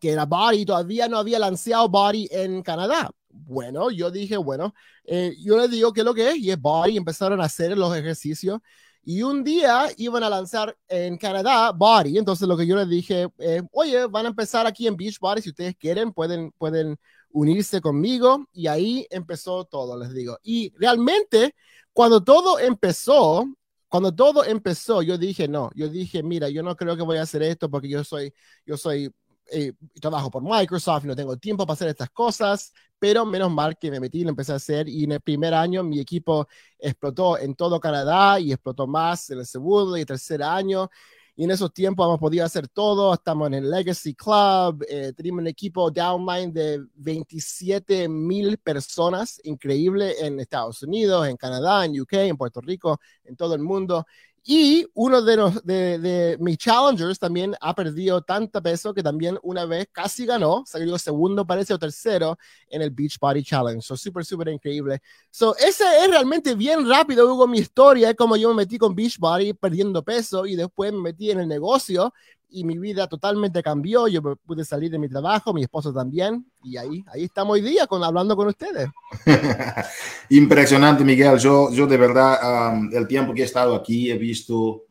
[0.00, 3.10] que era Body, todavía no había lanzado Body en Canadá.
[3.28, 6.60] Bueno, yo dije, bueno, eh, yo le digo qué es lo que es, y es
[6.60, 8.58] Body, empezaron a hacer los ejercicios,
[9.04, 13.28] y un día iban a lanzar en Canadá Body, entonces lo que yo les dije,
[13.38, 16.98] eh, oye, van a empezar aquí en Beach Body, si ustedes quieren, pueden, pueden
[17.30, 20.38] unirse conmigo, y ahí empezó todo, les digo.
[20.42, 21.54] Y realmente,
[21.92, 23.46] cuando todo empezó,
[23.88, 27.22] cuando todo empezó, yo dije, no, yo dije, mira, yo no creo que voy a
[27.22, 28.32] hacer esto porque yo soy,
[28.66, 29.10] yo soy
[29.50, 33.90] eh, trabajo por Microsoft no tengo tiempo para hacer estas cosas, pero menos mal que
[33.90, 36.46] me metí lo empecé a hacer y en el primer año mi equipo
[36.78, 40.90] explotó en todo Canadá y explotó más en el segundo y tercer año
[41.38, 45.38] y en esos tiempos hemos podido hacer todo, estamos en el Legacy Club, eh, tenemos
[45.38, 52.14] un equipo downline de 27 mil personas, increíble en Estados Unidos, en Canadá, en UK,
[52.14, 54.04] en Puerto Rico, en todo el mundo.
[54.50, 59.38] Y uno de, los, de, de, mis challengers también ha perdido tanta peso que también
[59.42, 63.82] una vez casi ganó, salió segundo, parece, o tercero en el Beach Body Challenge.
[63.82, 65.02] So, súper, súper increíble.
[65.30, 69.18] So, ese es realmente bien rápido, Hugo, mi historia, como yo me metí con Beach
[69.18, 72.14] Body perdiendo peso y después me metí en el negocio
[72.50, 74.08] y mi vida totalmente cambió.
[74.08, 77.86] Yo pude salir de mi trabajo, mi esposo también, y ahí, ahí estamos hoy día
[77.86, 78.88] con, hablando con ustedes.
[80.30, 81.38] Impresionante, Miguel.
[81.38, 84.84] Yo, yo de verdad, um, el tiempo que he estado aquí, he visto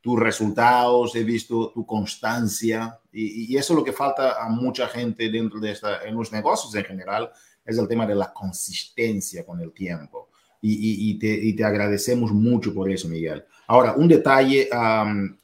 [0.00, 4.88] tus resultados, he visto tu constancia, y, y, eso es lo que falta a mucha
[4.88, 7.30] gente dentro de esta, en los negocios en general,
[7.64, 10.30] es el tema de la consistencia con el tiempo.
[10.60, 13.44] Y, y, y te, te, agradecemos mucho por eso, Miguel.
[13.66, 15.36] Ahora, un detalle, um,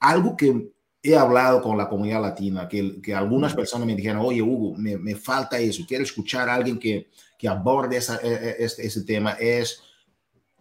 [0.00, 4.40] algo que he hablado con la comunidad latina, que, que algunas personas me dijeron, oye,
[4.40, 9.02] Hugo, me, me, falta eso, quiero escuchar a alguien que, que aborde esa, este, ese
[9.02, 9.82] tema, es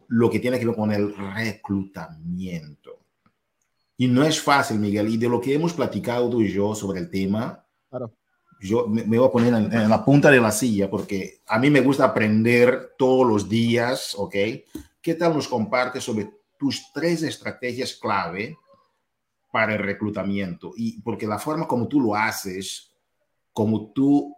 [0.08, 3.00] lo que tiene que ver con el reclutamiento.
[3.98, 7.00] Y no es fácil, Miguel, y de lo que hemos platicado tú y yo sobre
[7.02, 8.12] el tema, claro.
[8.60, 11.60] yo me, me, voy a poner en, en, la punta de la silla porque a
[11.60, 14.36] mí me gusta aprender todos los días, ¿ok?
[15.00, 18.58] ¿Qué tal nos compartes sobre tus tres estrategias clave
[19.52, 20.74] para el reclutamiento.
[20.76, 22.92] Y porque la forma como tú lo haces,
[23.54, 24.36] como tú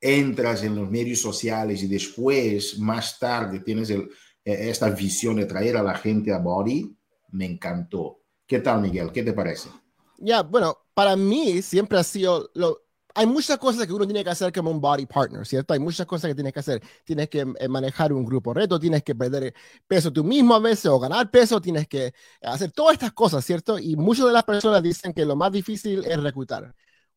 [0.00, 4.08] entras en los medios sociales y después, más tarde, tienes eh,
[4.44, 6.94] esta visión de traer a la gente a Body,
[7.30, 8.20] me encantó.
[8.46, 9.12] ¿Qué tal, Miguel?
[9.12, 9.70] ¿Qué te parece?
[10.18, 12.81] Ya, bueno, para mí siempre ha sido lo,
[13.14, 15.74] hay muchas cosas que uno tiene que hacer como un body partner, ¿cierto?
[15.74, 16.82] Hay muchas cosas que tienes que hacer.
[17.04, 19.54] Tienes que eh, manejar un grupo reto, tienes que perder
[19.86, 23.78] peso tú mismo a veces o ganar peso, tienes que hacer todas estas cosas, ¿cierto?
[23.78, 26.74] Y muchas de las personas dicen que lo más difícil es reclutar.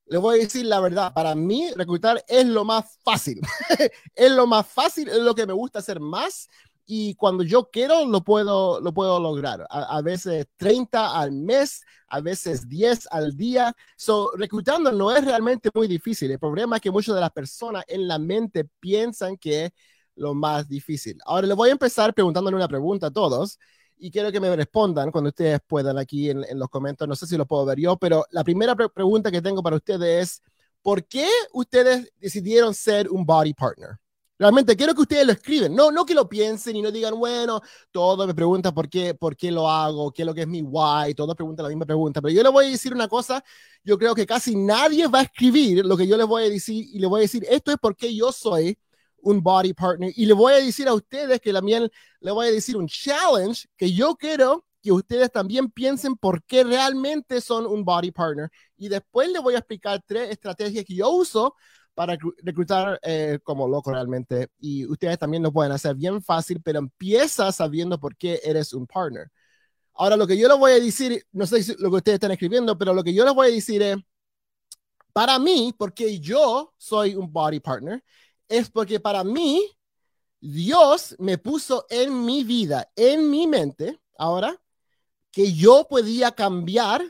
[0.07, 3.41] Le voy a decir la verdad, para mí reclutar es lo más fácil.
[4.15, 6.47] es lo más fácil, es lo que me gusta hacer más
[6.85, 9.65] y cuando yo quiero lo puedo, lo puedo lograr.
[9.69, 13.75] A, veces 30 al mes, a veces 10 al día.
[13.97, 16.31] So, reclutando no es realmente muy difícil.
[16.31, 19.71] El problema es que muchas de las personas en la mente piensan que es
[20.15, 21.17] lo más difícil.
[21.25, 23.59] Ahora les voy a empezar preguntándole una pregunta a todos
[23.97, 27.09] y quiero que me respondan cuando ustedes puedan aquí en, en los comentarios.
[27.09, 29.77] No sé si lo puedo ver yo, pero la primera pre pregunta que tengo para
[29.77, 30.43] ustedes es,
[30.83, 33.97] ¿por qué ustedes decidieron ser un body partner?
[34.37, 37.61] Realmente quiero que ustedes lo escriben, no, no que lo piensen y no digan, bueno,
[37.91, 40.61] todo me pregunta por qué, por qué lo hago, qué es lo que es mi
[40.61, 43.41] why, todos preguntan la misma pregunta, pero yo les voy a decir una cosa,
[43.83, 46.85] yo creo que casi nadie va a escribir lo que yo les voy a decir
[46.91, 48.77] y les voy a decir, esto es porque yo soy
[49.21, 52.51] un body partner y le voy a decir a ustedes que también le voy a
[52.51, 57.83] decir un challenge que yo quiero que ustedes también piensen por qué realmente son un
[57.83, 58.51] body partner.
[58.77, 61.55] Y después les voy a explicar tres estrategias que yo uso
[61.95, 64.49] para reclutar eh, como loco realmente.
[64.59, 68.85] Y ustedes también lo pueden hacer bien fácil, pero empieza sabiendo por qué eres un
[68.85, 69.31] partner.
[69.93, 72.77] Ahora, lo que yo les voy a decir, no sé lo que ustedes están escribiendo,
[72.77, 73.97] pero lo que yo les voy a decir es,
[75.13, 78.03] para mí, porque yo soy un body partner,
[78.49, 79.65] es porque para mí,
[80.41, 84.61] Dios me puso en mi vida, en mi mente, ahora,
[85.31, 87.01] que yo podía cambiar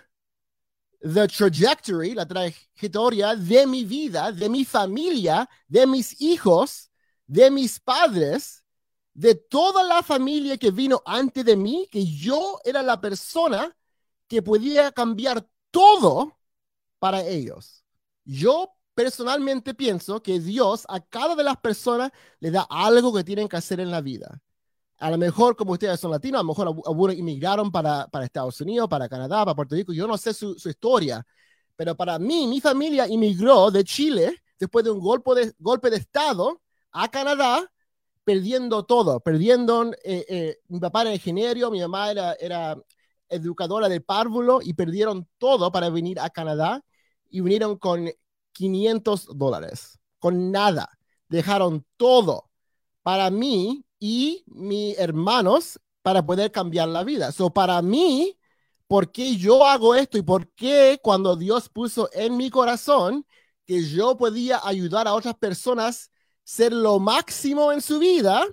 [1.06, 6.90] the trajectory, la trayectoria de mi vida, de mi familia, de mis hijos,
[7.28, 8.64] de mis padres,
[9.14, 13.76] de toda la familia que vino antes de mí, que yo era la persona
[14.28, 16.40] que podía cambiar todo
[16.98, 17.84] para ellos.
[18.24, 23.48] Yo personalmente pienso que Dios a cada de las personas le da algo que tienen
[23.48, 24.42] que hacer en la vida.
[24.98, 28.60] A lo mejor, como ustedes son latinos, a lo mejor algunos inmigraron para, para Estados
[28.62, 29.94] Unidos, para Canadá, para Puerto Rico.
[29.94, 31.26] Yo no sé su, su, historia,
[31.76, 35.98] pero para mí, mi familia inmigró de Chile después de un golpe de, golpe de
[35.98, 37.70] Estado a Canadá,
[38.24, 42.78] perdiendo todo, perdiendo, eh, eh, mi papá era ingeniero, mi mamá era, era
[43.30, 46.84] educadora de párvulo y perdieron todo para venir a Canadá
[47.30, 48.10] y vinieron con
[48.54, 50.90] 500 dólares, con nada.
[51.28, 52.50] Dejaron todo
[53.04, 57.32] para mí y mis hermanos para poder cambiar la vida.
[57.32, 58.38] So, para mí,
[58.88, 63.26] ¿por qué yo hago esto y por qué cuando Dios puso en mi corazón
[63.66, 66.12] que yo podía ayudar a otras personas
[66.44, 68.46] ser lo máximo en su vida?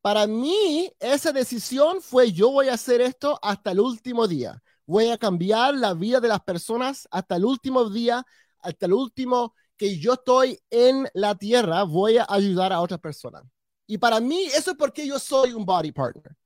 [0.00, 4.62] Para mí, esa decisión fue yo voy a hacer esto hasta el último día.
[4.86, 8.24] Voy a cambiar la vida de las personas hasta el último día
[8.66, 13.44] hasta el último que yo estoy en la tierra, voy a ayudar a otras personas.
[13.86, 16.36] Y para mí, eso es porque yo soy un body partner.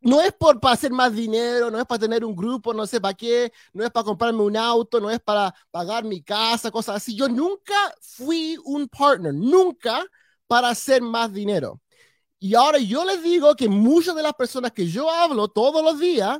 [0.00, 3.00] No es por para hacer más dinero, no es para tener un grupo, no sé
[3.00, 6.96] para qué, no es para comprarme un auto, no es para pagar mi casa, cosas
[6.96, 7.16] así.
[7.16, 10.04] Yo nunca fui un partner, nunca
[10.46, 11.80] para hacer más dinero.
[12.38, 15.98] Y ahora yo les digo que muchas de las personas que yo hablo todos los
[15.98, 16.38] días,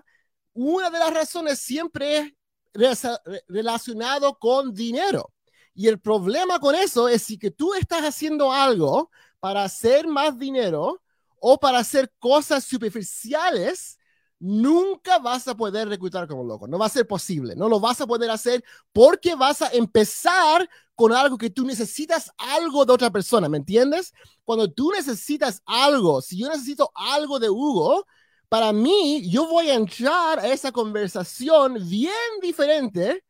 [0.53, 2.37] una de las razones siempre
[2.75, 3.09] es
[3.49, 5.33] relacionado con dinero.
[5.75, 9.11] Y el problema con eso es si que tú estás haciendo algo
[9.45, 11.03] para hacer más dinero
[11.39, 13.99] o para hacer cosas superficiales,
[14.39, 16.67] nunca vas a poder reclutar como loco.
[16.67, 17.55] No va a ser posible.
[17.55, 22.31] No lo vas a poder hacer porque vas a empezar con algo que tú necesitas
[22.39, 23.47] algo de otra persona.
[23.51, 24.15] ¿Me entiendes?
[24.45, 28.07] Cuando tú necesitas algo, si yo necesito algo de Hugo,
[28.49, 33.23] para mí, yo voy a entrar a esa conversación bien diferente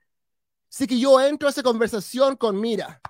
[0.69, 3.01] si que yo entro a esa conversación con, mira,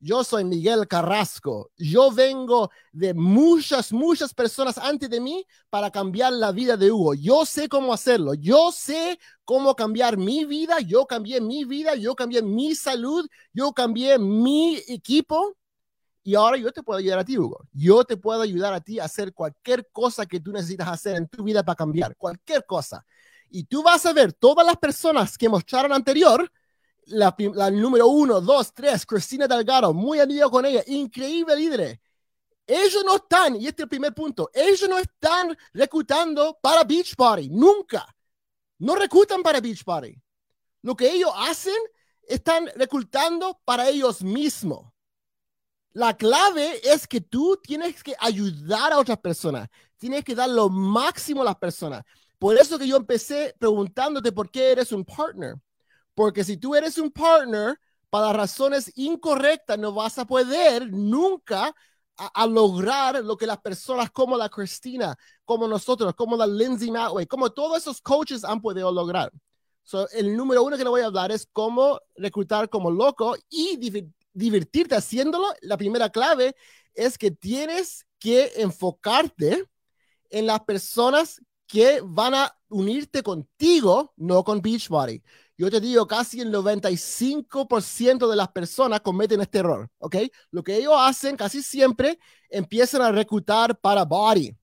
[0.00, 6.32] yo soy Miguel Carrasco, yo vengo de muchas, muchas personas antes de mí para cambiar
[6.32, 7.12] la vida de Hugo.
[7.12, 12.14] Yo sé cómo hacerlo, yo sé cómo cambiar mi vida, yo cambié mi vida, yo
[12.14, 15.54] cambié mi salud, yo cambié mi equipo.
[16.22, 17.66] Y ahora yo te puedo ayudar a ti, Hugo.
[17.72, 21.28] Yo te puedo ayudar a ti a hacer cualquier cosa que tú necesitas hacer en
[21.28, 23.04] tu vida para cambiar, cualquier cosa.
[23.50, 26.50] Y tú vas a ver todas las personas que mostraron anterior,
[27.10, 32.00] la, número uno, dos, tres, Cristina Delgado, muy amigo con ella, increíble líder.
[32.66, 37.16] Ellos no están, y este es el primer punto, ellos no están reclutando para Beach
[37.16, 38.06] Party, nunca.
[38.78, 40.14] No reclutan para Beach Party.
[40.82, 41.76] Lo que ellos hacen,
[42.22, 44.92] están reclutando para ellos mismos.
[45.92, 49.68] La clave es que tú tienes que ayudar a otras personas,
[49.98, 52.04] tienes que dar lo máximo a las personas.
[52.38, 55.56] Por eso que yo empecé preguntándote por qué eres un partner.
[56.14, 57.78] Porque si tú eres un partner,
[58.10, 61.74] para razones incorrectas, no vas a poder nunca
[62.16, 67.26] a, lograr lo que las personas como la Cristina, como nosotros, como la Lindsay Matway,
[67.26, 69.32] como todos esos coaches han podido lograr.
[70.12, 73.78] el número uno que le voy a hablar es cómo reclutar como loco y
[74.34, 76.54] divertirte haciéndolo, la primera clave
[76.92, 79.64] es que tienes que enfocarte
[80.28, 85.22] en las personas que van a unirte contigo, no con Beachbody.
[85.60, 90.16] Yo te digo, casi el 95% de las personas cometen este error, ¿ok?
[90.52, 94.56] Lo que ellos hacen casi siempre empiezan a reclutar para Body.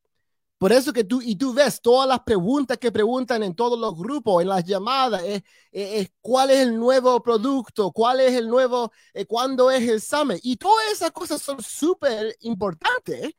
[0.57, 3.95] Por eso que tú, y tú ves todas las preguntas que preguntan en todos los
[3.95, 8.91] grupos, en las llamadas, es, es, cuál es el nuevo producto, cuál es el nuevo,
[9.13, 10.39] eh, cuándo es el summit.
[10.41, 13.35] Y todas esas cosas son súper importantes,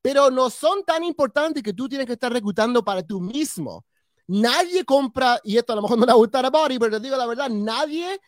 [0.00, 3.84] pero no son tan importantes que tú tienes que estar reclutando para tú mismo.
[4.32, 7.16] Nadie compra, y esto a lo mejor no le gusta a Body, pero te digo
[7.16, 8.18] la verdad, nadie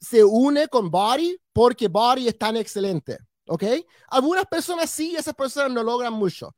[0.00, 3.18] se une con Body porque Body es tan excelente.
[3.46, 3.64] ¿Ok?
[4.08, 6.54] Algunas personas sí, esas personas no logran mucho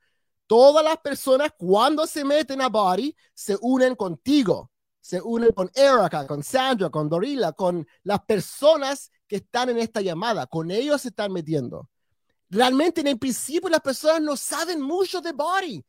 [0.46, 6.26] Todas las personas cuando se meten a Body se unen contigo, se unen con Erica,
[6.26, 11.08] con Sandra, con Dorila, con las personas que están en esta llamada, con ellos se
[11.08, 11.88] están metiendo.
[12.50, 15.84] Realmente en el principio las personas no saben mucho de body.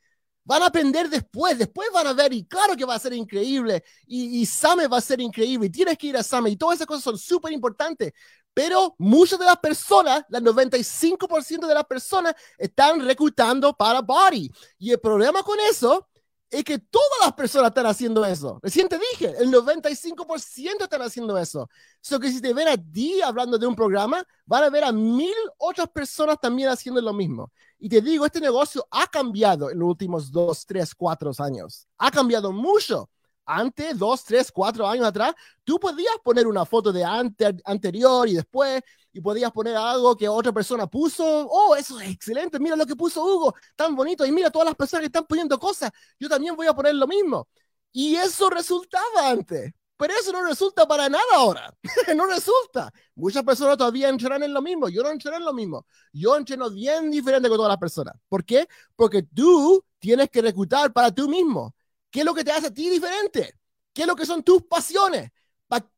[0.45, 3.83] Van a aprender después, después van a ver y claro que va a ser increíble
[4.05, 6.75] y, y Same va a ser increíble y tienes que ir a Same y todas
[6.75, 8.13] esas cosas son súper importantes.
[8.53, 14.49] Pero muchas de las personas, el 95% de las personas están reclutando para body.
[14.79, 16.07] Y el problema con eso
[16.49, 18.59] es que todas las personas están haciendo eso.
[18.61, 21.69] Recién te dije, el 95% están haciendo eso.
[22.01, 24.91] So que si te ven a ti hablando de un programa, van a ver a
[24.91, 27.51] mil otras personas también haciendo lo mismo.
[27.79, 31.87] Y te digo, este negocio ha cambiado en los últimos dos, tres, cuatro años.
[31.97, 33.09] Ha cambiado mucho
[33.45, 35.33] antes, dos, tres, cuatro años atrás,
[35.63, 37.03] tú podías poner una foto de
[37.63, 38.81] anterior y después,
[39.13, 41.23] y podías poner algo que otra persona puso.
[41.49, 42.59] Oh, eso es excelente.
[42.59, 44.25] Mira lo que puso Hugo, tan bonito.
[44.25, 45.91] Y mira todas las personas que están poniendo cosas.
[46.19, 47.47] Yo también voy a poner lo mismo.
[47.93, 49.73] Y eso resultaba antes.
[49.97, 51.73] Pero eso no resulta para nada ahora.
[52.15, 52.91] no resulta.
[53.15, 54.89] Muchas personas todavía entrenan en lo mismo.
[54.89, 55.85] Yo no entreno en lo mismo.
[56.11, 58.15] Yo entreno bien diferente con todas las personas.
[58.27, 58.67] ¿Por qué?
[58.95, 61.73] Porque tú tienes que reclutar para tú mismo.
[62.15, 63.59] ¿Qué es lo que te hace a ti diferente?
[63.93, 65.33] ¿Qué es lo que son tus pasiones?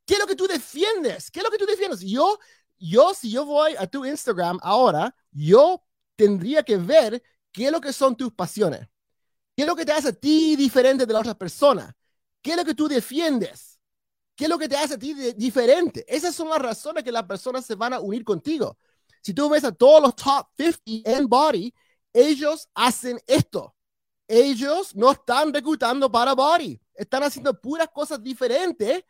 [0.04, 1.30] ¿Qué es lo que tú defiendes?
[1.30, 2.00] ¿Qué es lo que tú defiendes?
[2.00, 2.40] Yo,
[2.76, 5.80] yo, si yo voy a tu Instagram ahora, yo
[6.16, 8.88] tendría que ver qué es lo que son tus pasiones.
[9.54, 11.94] ¿Qué es lo que te hace a ti diferente de las otras personas?
[12.42, 13.78] ¿Qué es lo que tú defiendes?
[14.34, 16.04] ¿Qué es lo que te hace a ti diferente?
[16.08, 18.76] Esas son las razones que las personas se van a unir contigo.
[19.22, 21.72] Si tú ves a todos los top 50 en body,
[22.12, 23.76] ellos hacen esto
[24.28, 29.02] ellos no están reclutando para body, están haciendo puras cosas diferentes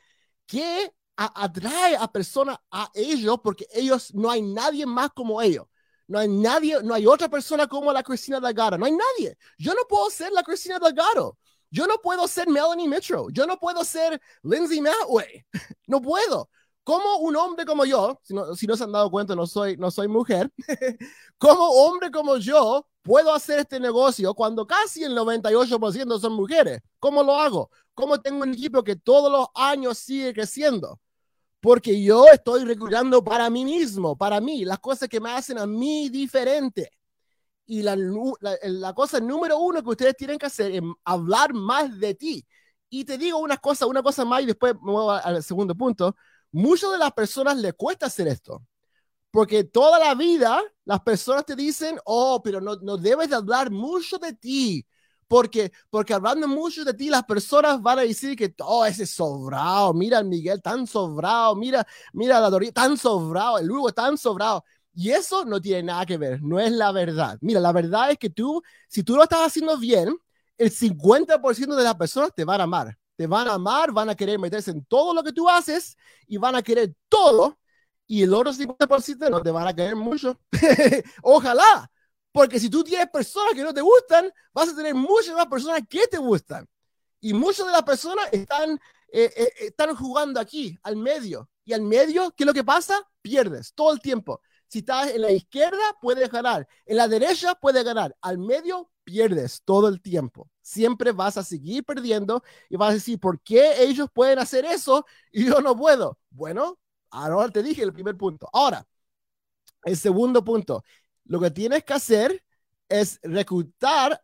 [0.46, 5.66] que atrae a personas a ellos porque ellos no hay nadie más como ellos.
[6.06, 8.78] No hay nadie, no hay otra persona como la Cristina Delgado.
[8.78, 9.36] No hay nadie.
[9.58, 11.36] Yo no puedo ser la Cristina Delgado.
[11.70, 13.26] Yo no puedo ser Melanie Mitchell.
[13.30, 15.44] Yo no puedo ser Lindsay Matway.
[15.86, 16.50] No puedo.
[16.89, 19.76] Como un hombre como yo, si no, si no se han dado cuenta, no soy,
[19.76, 20.51] no soy mujer,
[21.36, 26.80] como hombre como yo puedo hacer este negocio cuando casi el 98% son mujeres?
[26.99, 27.70] ¿Cómo lo hago?
[27.93, 30.99] ¿Cómo tengo un equipo que todos los años sigue creciendo?
[31.61, 35.66] Porque yo estoy reclutando para mí mismo, para mí, las cosas que me hacen a
[35.66, 36.91] mí diferente.
[37.66, 37.99] Y la,
[38.62, 42.47] la, cosa número uno que ustedes tienen que hacer es hablar más de ti.
[42.89, 46.16] Y te digo una cosa, una cosa más y después me voy al segundo punto.
[46.53, 48.62] Muchas de las personas les cuesta hacer esto.
[49.30, 53.70] Porque toda la vida las personas te dicen, oh, pero no, no debes de hablar
[53.70, 54.86] mucho de ti.
[55.28, 59.92] Porque, porque hablando mucho de ti, las personas van a decir que oh, ese sobrado,
[59.92, 64.64] mira Miguel tan sobrado, mira, mira la Doría tan sobrado, el Hugo tan sobrado.
[64.94, 67.38] Y eso no tiene nada que ver, no es la verdad.
[67.42, 70.16] Mira, la verdad es que tú, si tú lo estás haciendo bien,
[70.57, 72.99] el 50% de las personas te van a amar.
[73.18, 75.96] Te van a amar, van a querer meterse en todo lo que tú haces
[76.28, 77.58] y van a querer todo
[78.06, 80.40] y el otro 50% no te van a querer mucho.
[81.22, 81.90] Ojalá,
[82.30, 85.80] porque si tú tienes personas que no te gustan, vas a tener muchas más personas
[85.90, 86.64] que te gustan.
[87.20, 88.80] Y muchas de las personas están,
[89.12, 91.50] eh, eh, están jugando aquí, al medio.
[91.64, 93.04] Y al medio, ¿qué es lo que pasa?
[93.20, 94.40] Pierdes todo el tiempo.
[94.68, 96.68] Si estás en la izquierda, puedes ganar.
[96.86, 98.16] En la derecha, puedes ganar.
[98.20, 100.48] Al medio, pierdes todo el tiempo.
[100.68, 105.04] Siempre vas a seguir perdiendo y vas a decir, ¿por qué ellos pueden hacer eso
[105.32, 106.18] y yo no puedo?
[106.30, 106.78] Bueno,
[107.10, 108.48] Ahora te dije el primer punto.
[108.52, 108.86] Ahora,
[109.84, 110.84] el segundo punto.
[111.24, 112.44] Lo que tienes que hacer
[112.88, 114.22] es reclutar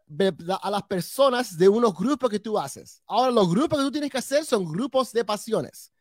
[0.62, 3.02] a las personas de unos grupos que tú haces.
[3.06, 5.92] Ahora, los grupos que tú tienes que hacer son grupos de pasiones.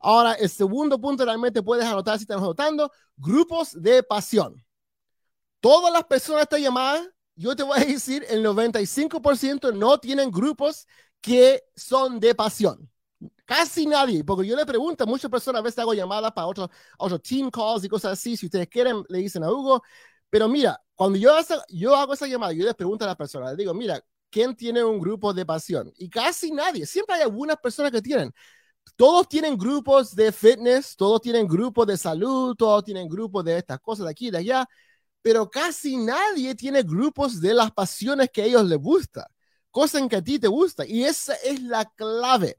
[0.00, 4.62] Ahora, el segundo punto realmente puedes anotar si estás anotando, grupos de pasión.
[5.60, 10.30] Todas las personas de esta llamada, yo te voy a decir, el 95% no tienen
[10.30, 10.86] grupos
[11.20, 12.88] que son de pasión.
[13.44, 16.68] Casi nadie, porque yo le pregunto a muchas personas, a veces hago llamadas para otros
[16.98, 19.82] otro team calls y cosas así, si ustedes quieren, le dicen a Hugo,
[20.30, 21.30] pero mira, cuando yo,
[21.68, 24.82] yo hago esa llamada, yo les pregunto a las personas, les digo, mira, ¿quién tiene
[24.82, 25.92] un grupo de pasión?
[25.96, 28.32] Y casi nadie, siempre hay algunas personas que tienen.
[28.96, 33.80] Todos tienen grupos de fitness, todos tienen grupos de salud, todos tienen grupos de estas
[33.80, 34.68] cosas de aquí de allá,
[35.22, 39.28] pero casi nadie tiene grupos de las pasiones que a ellos les gusta,
[39.70, 40.84] cosas en que a ti te gusta.
[40.86, 42.58] Y esa es la clave.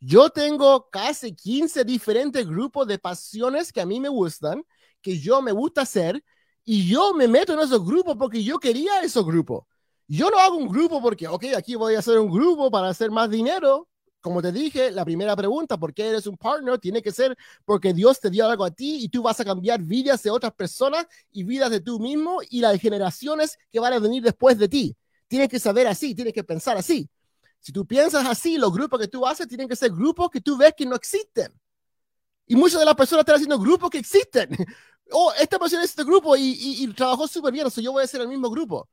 [0.00, 4.64] Yo tengo casi 15 diferentes grupos de pasiones que a mí me gustan,
[5.02, 6.22] que yo me gusta hacer,
[6.64, 9.64] y yo me meto en esos grupos porque yo quería esos grupos.
[10.06, 13.10] Yo no hago un grupo porque, ok, aquí voy a hacer un grupo para hacer
[13.10, 13.88] más dinero.
[14.24, 16.78] Como te dije, la primera pregunta, ¿por qué eres un partner?
[16.78, 19.82] Tiene que ser porque Dios te dio algo a ti y tú vas a cambiar
[19.82, 23.98] vidas de otras personas y vidas de tú mismo y las generaciones que van a
[23.98, 24.96] venir después de ti.
[25.28, 27.06] Tienes que saber así, tienes que pensar así.
[27.60, 30.56] Si tú piensas así, los grupos que tú haces tienen que ser grupos que tú
[30.56, 31.52] ves que no existen.
[32.46, 34.48] Y muchas de las personas están haciendo grupos que existen.
[35.10, 38.00] Oh, esta persona es este grupo y, y, trabajó súper bien, o sea, yo voy
[38.00, 38.88] a hacer el mismo grupo.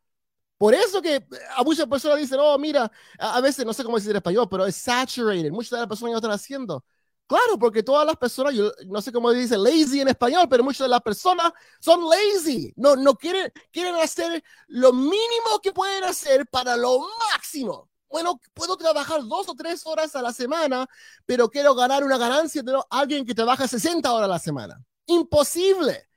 [0.62, 1.26] Por eso que
[1.57, 4.68] a muchas personas dicen, oh, mira, a, veces no sé cómo decir en español, pero
[4.68, 5.49] es saturated.
[5.49, 6.86] Muchas de las personas ya lo están haciendo.
[7.26, 10.86] Claro, porque todas las personas, yo no sé cómo dice lazy en español, pero muchas
[10.86, 12.72] de las personas son lazy.
[12.76, 17.89] No, no quieren, quieren hacer lo mínimo que pueden hacer para lo máximo.
[18.07, 20.86] Bueno, puedo trabajar dos o tres horas a la semana,
[21.26, 24.80] pero quiero ganar una ganancia de alguien que trabaja 60 horas a la semana.
[25.07, 26.07] Imposible.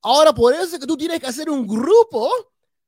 [0.00, 2.32] Ahora, por eso es que tú tienes que hacer un grupo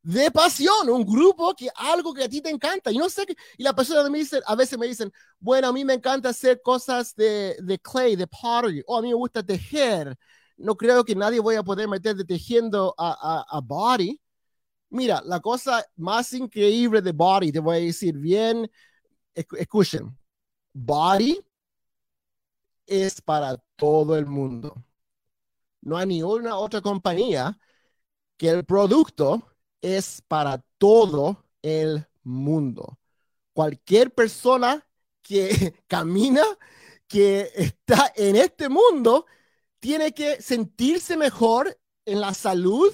[0.03, 2.91] de pasión, un grupo que algo que a ti te encanta.
[2.93, 5.73] Y no sé qué, y la persona me dice, a veces me dicen, bueno, a
[5.73, 9.43] mí me encanta hacer cosas de, de clay, de pottery, o a mí me gusta
[9.43, 10.17] tejer.
[10.57, 14.21] No creo que nadie voy a poder meter de tejiendo a, a, a body.
[14.91, 18.71] Mira, la cosa más increíble de body, te voy a decir bien,
[19.35, 20.17] escuchen,
[20.75, 21.41] body
[22.87, 24.85] es para todo el mundo.
[25.81, 27.59] No hay ni una otra compañía
[28.39, 29.52] que el producto
[29.83, 32.99] es para todo el mundo.
[33.53, 34.87] Cualquier persona
[35.21, 36.45] que camina,
[37.07, 39.27] que está en este mundo,
[39.79, 42.93] tiene que sentirse mejor en la salud,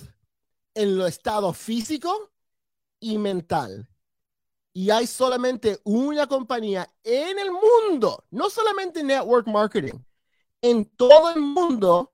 [0.74, 2.32] en lo estado físico
[2.98, 3.88] y mental.
[4.72, 9.98] Y hay solamente una compañía en el mundo, no solamente network marketing,
[10.62, 12.12] en todo el mundo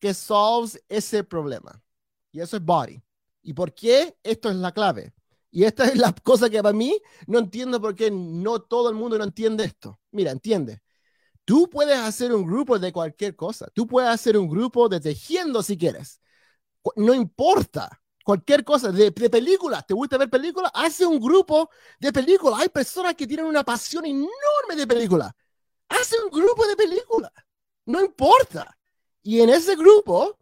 [0.00, 1.82] que solves ese problema.
[2.32, 3.05] Y eso es Body.
[3.46, 4.16] ¿Y por qué?
[4.24, 5.14] Esto es la clave.
[5.52, 8.96] Y esta es la cosa que para mí no entiendo por qué no todo el
[8.96, 10.00] mundo no entiende esto.
[10.10, 10.82] Mira, entiende.
[11.44, 13.68] Tú puedes hacer un grupo de cualquier cosa.
[13.72, 16.20] Tú puedes hacer un grupo de tejiendo si quieres.
[16.96, 18.02] No importa.
[18.24, 19.86] Cualquier cosa de, de películas.
[19.86, 20.72] ¿Te gusta ver películas?
[20.74, 21.70] Hace un grupo
[22.00, 22.58] de películas.
[22.60, 25.32] Hay personas que tienen una pasión enorme de películas.
[25.88, 27.30] Hace un grupo de películas.
[27.84, 28.76] No importa.
[29.22, 30.36] Y en ese grupo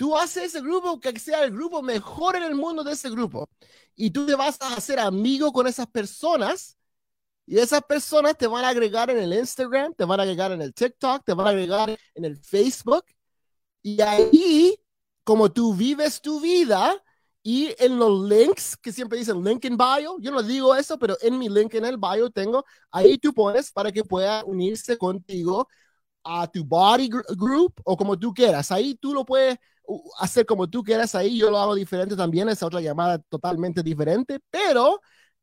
[0.00, 3.46] Tú haces ese grupo que sea el grupo mejor en el mundo de ese grupo.
[3.94, 6.78] Y tú te vas a hacer amigo con esas personas.
[7.44, 10.62] Y esas personas te van a agregar en el Instagram, te van a agregar en
[10.62, 13.04] el TikTok, te van a agregar en el Facebook.
[13.82, 14.74] Y ahí,
[15.22, 16.96] como tú vives tu vida
[17.42, 21.14] y en los links que siempre dicen link in bio, yo no digo eso, pero
[21.20, 25.68] en mi link en el bio tengo, ahí tú pones para que pueda unirse contigo
[26.24, 28.72] a tu body group o como tú quieras.
[28.72, 29.58] Ahí tú lo puedes
[30.18, 34.38] hacer como tú quieras ahí, yo lo hago diferente también, es otra llamada totalmente diferente,
[34.50, 35.00] pero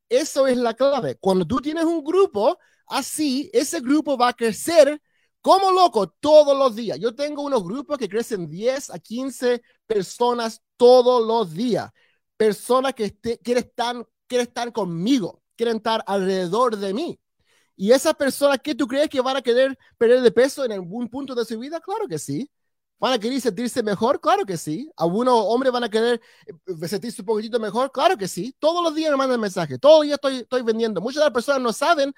[0.09, 1.17] eso es la clave.
[1.19, 5.01] Cuando tú tienes un grupo así, ese grupo va a crecer
[5.41, 6.99] como loco todos los días.
[6.99, 11.89] Yo tengo unos grupos que crecen 10 a 15 personas todos los días.
[12.35, 13.95] Personas que quieren, estar,
[14.27, 17.19] quieren estar conmigo, quieren estar alrededor de mí.
[17.75, 21.07] Y esas personas que tú crees que van a querer perder de peso en algún
[21.07, 22.49] punto de su vida, claro que sí.
[22.99, 24.19] ¿Van a querer sentirse mejor?
[24.19, 24.89] Claro que sí.
[24.97, 27.91] ¿Algunos hombres van a querer eh, sentirse un poquitito mejor?
[27.91, 28.55] Claro que sí.
[28.59, 29.79] Todos los días me mandan mensajes.
[29.79, 30.99] Todos los días estoy, estoy vendiendo.
[31.01, 32.13] Muchas de las personas no saben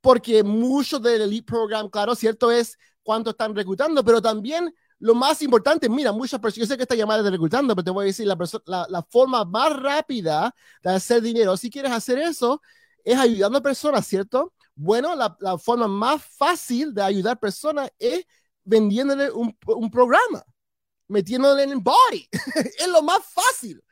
[0.00, 5.42] porque mucho del Elite Program, claro, cierto es cuánto están reclutando, pero también lo más
[5.42, 8.06] importante, mira, muchas personas, yo sé que esta llamada de reclutando, pero te voy a
[8.06, 12.60] decir, la, la, la forma más rápida de hacer dinero, si quieres hacer eso,
[13.04, 14.52] es ayudando a personas, ¿cierto?
[14.74, 18.26] Bueno, la, la forma más fácil de ayudar personas es
[18.64, 20.42] vendiéndole un, un programa,
[21.08, 22.28] metiéndole en el body.
[22.78, 23.82] es lo más fácil.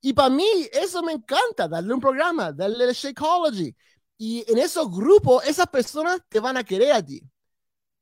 [0.00, 3.74] Y para mí eso me encanta, darle un programa, darle el Shakeology.
[4.16, 7.22] Y en esos grupos, esas personas te van a querer a ti.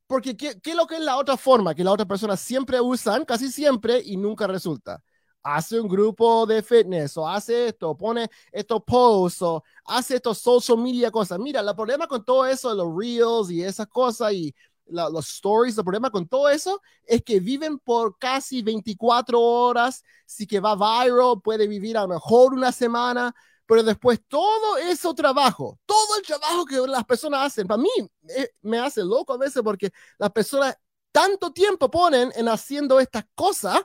[0.07, 1.75] Porque ¿qué, ¿qué, es lo que es la otra forma?
[1.75, 5.03] Que las otras personas siempre usan, casi siempre, y nunca resulta.
[5.43, 10.77] Hace un grupo de fitness, o hace esto, pone estos posts, o hace estos social
[10.77, 11.39] media cosas.
[11.39, 14.53] Mira, el problema con todo eso, los reels y esas cosas, y
[14.89, 20.47] los stories, el problema con todo eso es que viven por casi 24 horas, si
[20.47, 23.33] que va viral, puede vivir a lo mejor una semana,
[23.65, 27.89] pero después todo ese trabajo, todo el trabajo que las personas hacen, para mí
[28.29, 30.75] eh, me hace loco a veces porque las personas
[31.11, 33.79] tanto tiempo ponen en haciendo estas cosas,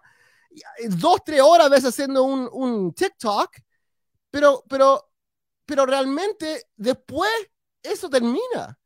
[0.89, 3.51] dos, tres horas a veces haciendo un, un TikTok,
[4.31, 5.11] pero, pero,
[5.67, 7.31] pero realmente después
[7.83, 8.79] eso termina.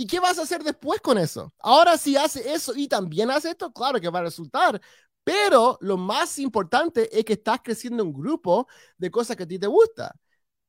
[0.00, 1.52] ¿Y qué vas a hacer después con eso?
[1.58, 4.80] Ahora si hace eso y también hace esto, claro que va a resultar,
[5.24, 9.58] pero lo más importante es que estás creciendo un grupo de cosas que a ti
[9.58, 10.14] te gusta.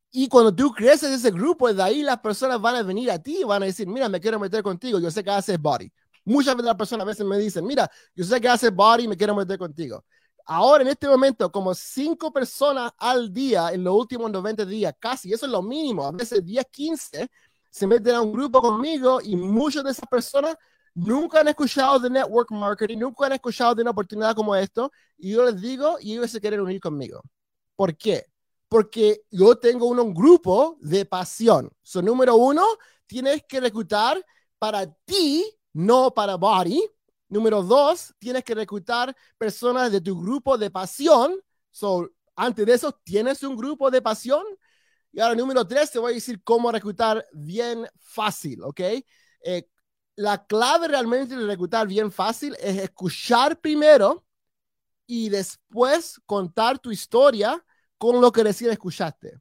[0.09, 3.41] Y cuando tú creces ese grupo, de ahí las personas van a venir a ti
[3.41, 5.91] y van a decir, mira, me quiero meter contigo, yo sé que haces body.
[6.25, 9.15] Muchas veces las personas a veces me dicen, mira, yo sé que haces body, me
[9.15, 10.03] quiero meter contigo.
[10.43, 15.31] Ahora, en este momento, como cinco personas al día en los últimos 90 días, casi,
[15.31, 17.29] eso es lo mínimo, a veces 10, 15,
[17.69, 20.55] se meten a un grupo conmigo y muchas de esas personas
[20.93, 25.31] nunca han escuchado de network marketing, nunca han escuchado de una oportunidad como esto, y
[25.31, 27.21] yo les digo, y ellos se quieren unir conmigo.
[27.75, 28.25] ¿Por qué?
[28.67, 31.71] Porque yo tengo un grupo de pasión.
[31.81, 32.63] So, número uno,
[33.07, 34.23] tienes que reclutar
[34.59, 36.83] para ti, no para Body.
[37.29, 41.39] Número dos, tienes que reclutar personas de tu grupo de pasión.
[41.71, 44.43] So, antes de eso, tienes un grupo de pasión.
[45.11, 48.79] Y ahora, número tres, te voy a decir cómo reclutar bien fácil, ¿ok?
[49.43, 49.67] Eh,
[50.15, 54.25] la clave realmente de reclutar bien fácil es escuchar primero
[55.07, 57.63] y después contar tu historia
[57.97, 59.39] con lo que recién escuchaste.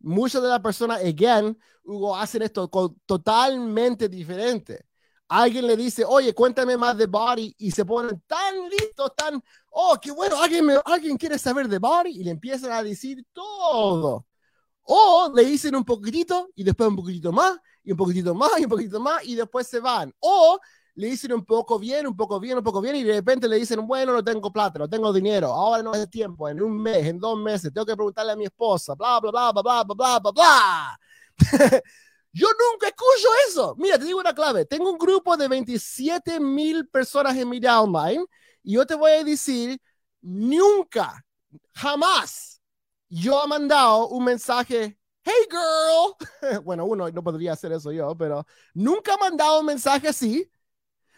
[0.00, 2.68] Muchas de las personas, again, Hugo, hacen esto
[3.06, 4.84] totalmente diferente.
[5.28, 9.96] Alguien le dice, oye, cuéntame más de Body y se ponen tan listos, tan, oh,
[10.00, 14.26] qué bueno, alguien, alguien quiere saber de Body y le empiezan a decir todo.
[14.88, 18.64] O le dicen un poquitito y después un poquitito más y un poquitito más y
[18.64, 20.12] un poquitito más y después se van.
[20.20, 20.58] O
[20.94, 23.56] le dicen un poco bien, un poco bien, un poco bien y de repente le
[23.56, 27.06] dicen, bueno, no tengo plata, no tengo dinero, ahora no es tiempo, en un mes,
[27.06, 30.18] en dos meses, tengo que preguntarle a mi esposa, bla, bla, bla, bla, bla, bla,
[30.20, 30.98] bla, bla.
[32.32, 33.74] Yo nunca escucho eso.
[33.78, 34.66] Mira, te digo una clave.
[34.66, 38.26] Tengo un grupo de 27 mil personas en mi downline
[38.62, 39.80] y yo te voy a decir,
[40.20, 41.24] nunca,
[41.72, 42.55] jamás,
[43.08, 46.14] yo he mandado un mensaje hey girl.
[46.64, 50.50] Bueno, uno no podría hacer eso yo, pero nunca ha mandado un mensaje así.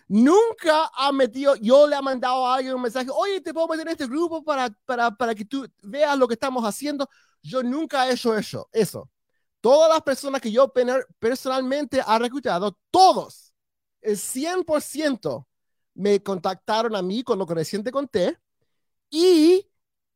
[0.09, 3.87] Nunca ha metido, yo le he mandado a alguien un mensaje, oye, te puedo meter
[3.87, 7.07] en este grupo para, para, para que tú veas lo que estamos haciendo.
[7.43, 8.69] Yo nunca he hecho eso.
[8.73, 9.11] eso.
[9.61, 10.73] Todas las personas que yo
[11.19, 13.53] personalmente ha reclutado, todos,
[14.01, 15.47] el 100%
[15.95, 18.39] me contactaron a mí con lo que recién te conté
[19.11, 19.69] y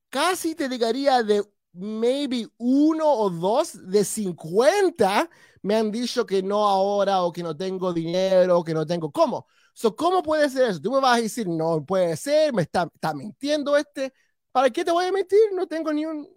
[0.08, 5.28] casi te diría de maybe uno o dos de 50
[5.62, 9.10] me han dicho que no ahora o que no tengo dinero o que no tengo.
[9.12, 9.46] ¿Cómo?
[9.74, 10.80] So, ¿Cómo puede ser eso?
[10.80, 14.12] Tú me vas a decir, no puede ser, me está, está mintiendo este.
[14.50, 15.38] ¿Para qué te voy a mentir?
[15.54, 16.28] No tengo ni un...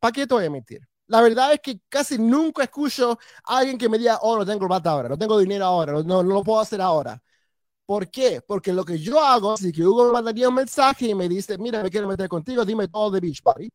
[0.00, 0.80] ¿Para qué te voy a mentir?
[1.06, 4.66] La verdad es que casi nunca escucho a alguien que me diga, oh, no tengo
[4.66, 7.22] plata ahora, no tengo dinero ahora, no, no, lo puedo hacer ahora.
[7.86, 8.42] ¿Por qué?
[8.46, 11.58] Porque lo que yo hago, si que Hugo me mandaría un mensaje y me dice,
[11.58, 13.70] mira, me quiero meter contigo, dime todo de Beachbody.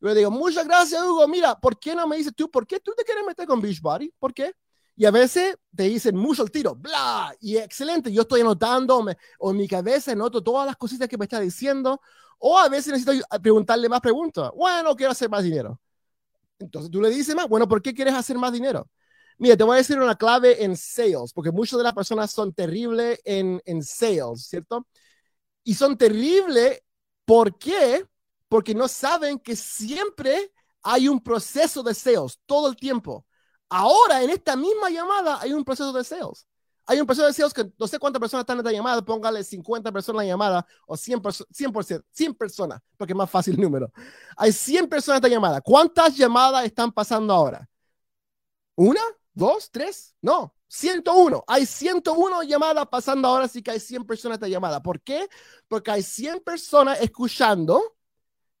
[0.00, 1.26] Yo le digo, muchas gracias, Hugo.
[1.28, 4.12] Mira, ¿por qué no me dices tú, por qué tú te quieres meter con Beachbody?
[4.18, 4.52] ¿Por qué?
[4.94, 9.04] Y a veces te dicen mucho el tiro, bla, y excelente, yo estoy anotando
[9.38, 12.00] o en mi cabeza anoto todas las cositas que me está diciendo,
[12.38, 14.50] o a veces necesito preguntarle más preguntas.
[14.56, 15.78] Bueno, quiero hacer más dinero.
[16.58, 18.88] Entonces tú le dices más, bueno, ¿por qué quieres hacer más dinero?
[19.38, 22.54] Mira, te voy a decir una clave en sales, porque muchas de las personas son
[22.54, 24.86] terribles en, en sales, ¿cierto?
[25.64, 26.80] Y son terribles,
[27.26, 28.06] ¿por qué?
[28.48, 33.26] Porque no saben que siempre hay un proceso de sales, todo el tiempo.
[33.68, 36.46] Ahora, en esta misma llamada, hay un proceso de sales.
[36.88, 39.42] Hay un proceso de sales que no sé cuántas personas están en esta llamada, póngale
[39.42, 43.60] 50 personas en la llamada o 100, 100%, 100 personas, porque es más fácil el
[43.60, 43.90] número.
[44.36, 45.60] Hay 100 personas en esta llamada.
[45.60, 47.68] ¿Cuántas llamadas están pasando ahora?
[48.76, 49.00] ¿Una?
[49.32, 49.70] ¿Dos?
[49.70, 50.14] ¿Tres?
[50.22, 51.44] No, 101.
[51.48, 54.82] Hay 101 llamadas pasando ahora, así que hay 100 personas en esta llamada.
[54.82, 55.28] ¿Por qué?
[55.68, 57.95] Porque hay 100 personas escuchando.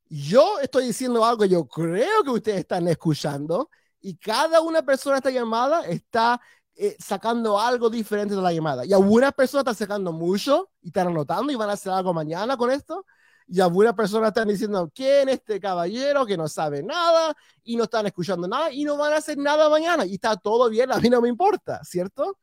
[0.08, 5.18] Yo estoy diciendo algo yo creo que ustedes están escuchando y cada una persona en
[5.18, 6.40] esta llamada está
[6.76, 8.84] eh, sacando algo diferente de la llamada.
[8.84, 12.56] Y algunas personas están sacando mucho y están anotando y van a hacer algo mañana
[12.56, 13.04] con esto.
[13.48, 17.34] Y algunas personas están diciendo, ¿quién es este caballero que no sabe nada
[17.64, 20.04] y no están escuchando nada y no van a hacer nada mañana?
[20.04, 22.38] Y está todo bien, a mí no me importa, ¿cierto?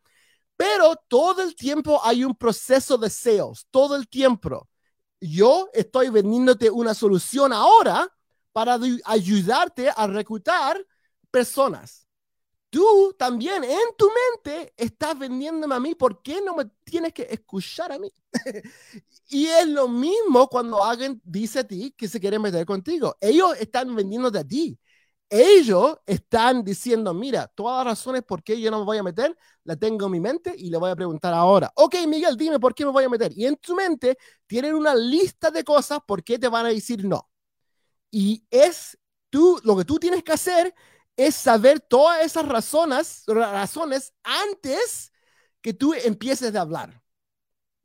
[0.55, 4.67] Pero todo el tiempo hay un proceso de sales, todo el tiempo.
[5.25, 8.07] Yo estoy vendiéndote una solución ahora
[8.51, 10.85] para ayudarte a reclutar
[11.31, 12.03] personas
[12.73, 17.27] tú también en tu mente estás vendiéndome a mí, ¿por qué no me tienes que
[17.29, 18.11] escuchar a mí?
[19.29, 23.15] y es lo mismo cuando alguien dice a ti que se quiere meter contigo.
[23.21, 24.75] Ellos están vendiéndote a ti.
[25.29, 29.35] Ellos están diciendo, mira, todas las razones por qué yo no me voy a meter,
[29.63, 31.71] la tengo en mi mente y le voy a preguntar ahora.
[31.75, 33.31] Ok, Miguel, dime por qué me voy a meter.
[33.35, 37.03] Y en tu mente tienen una lista de cosas por qué te van a decir
[37.05, 37.29] no.
[38.11, 38.97] Y es
[39.29, 40.73] tú, lo que tú tienes que hacer
[41.17, 45.11] es saber todas esas razones, razones antes
[45.61, 47.01] que tú empieces a hablar.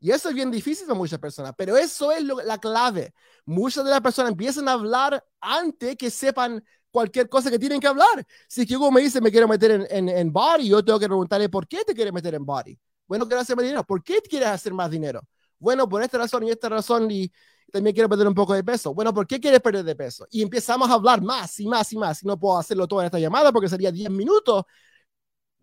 [0.01, 3.12] Y eso es bien difícil para muchas personas, pero eso es la clave.
[3.45, 6.64] Muchas de las personas empiezan a hablar antes que sepan
[6.99, 8.26] cualquier cosa que tienen que hablar.
[8.49, 11.68] Si Hugo me dice, me quiero meter en, en, body, yo tengo que preguntarle, ¿por
[11.68, 12.76] qué te quieres meter en body?
[13.07, 13.84] Bueno, quiero hacer más dinero.
[13.84, 15.20] ¿Por qué quieres hacer más dinero?
[15.61, 17.30] Bueno, por esta razón y esta razón, y,
[17.70, 18.94] también quiero perder un poco de peso.
[18.94, 20.26] Bueno, ¿por qué quieres perder de peso?
[20.30, 22.22] Y empezamos a hablar más y más y más.
[22.22, 24.64] Y no puedo hacerlo todo en esta llamada porque sería 10 minutos.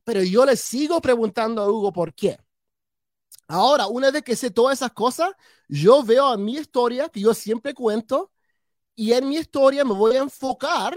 [0.03, 2.37] Pero yo le sigo preguntando a Hugo por qué.
[3.47, 5.31] Ahora, una vez que sé todas esas cosas,
[5.67, 8.31] yo veo a mi historia que yo siempre cuento
[8.95, 10.95] y en mi historia me voy a enfocar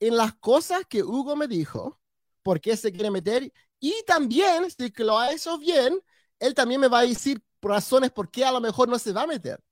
[0.00, 2.00] en las cosas que Hugo me dijo,
[2.42, 6.00] por qué se quiere meter y también, si lo ha hecho bien,
[6.38, 9.22] él también me va a decir razones por qué a lo mejor no se va
[9.22, 9.62] a meter.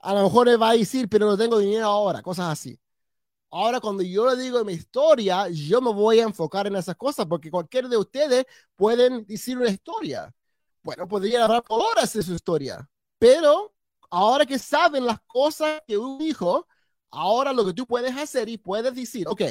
[0.00, 2.78] A lo mejor él va a decir, pero no tengo dinero ahora, cosas así.
[3.50, 7.26] Ahora, cuando yo le digo mi historia, yo me voy a enfocar en esas cosas,
[7.26, 8.46] porque cualquier de ustedes
[8.76, 10.32] pueden decir una historia.
[10.82, 13.74] Bueno, podría hablar por horas de su historia, pero
[14.10, 16.66] ahora que saben las cosas que uno dijo,
[17.10, 19.42] ahora lo que tú puedes hacer y puedes decir, ok,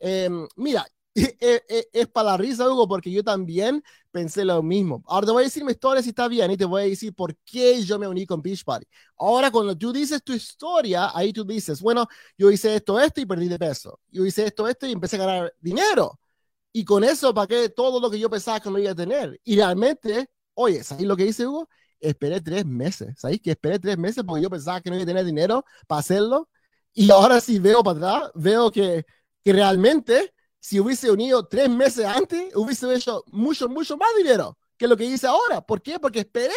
[0.00, 5.02] em, mira, es, para la risa, Hugo, porque yo también pensé lo mismo.
[5.06, 7.14] Ahora te voy a decir mi historia si está bien y te voy a decir
[7.14, 8.86] por qué yo me uní con Beach Party.
[9.18, 12.06] Ahora, cuando tú dices tu historia, ahí tú dices, bueno,
[12.38, 14.00] yo hice esto, esto y perdí de peso.
[14.08, 16.18] Yo hice esto, esto y empecé a ganar dinero.
[16.72, 19.38] Y con eso pagué todo lo que yo pensaba que no iba a tener.
[19.44, 21.68] Y realmente, oye, ¿sabes lo que hice, Hugo?
[22.00, 23.14] Esperé tres meses.
[23.18, 26.00] ¿Sabes que esperé tres meses porque yo pensaba que no iba a tener dinero para
[26.00, 26.48] hacerlo?
[26.94, 29.04] Y ahora sí veo para atrás, veo que,
[29.42, 34.86] que realmente si hubiese unido tres meses antes, hubiese hecho mucho, mucho más dinero que
[34.86, 35.60] lo que hice ahora.
[35.60, 35.98] ¿Por qué?
[35.98, 36.52] Porque esperé.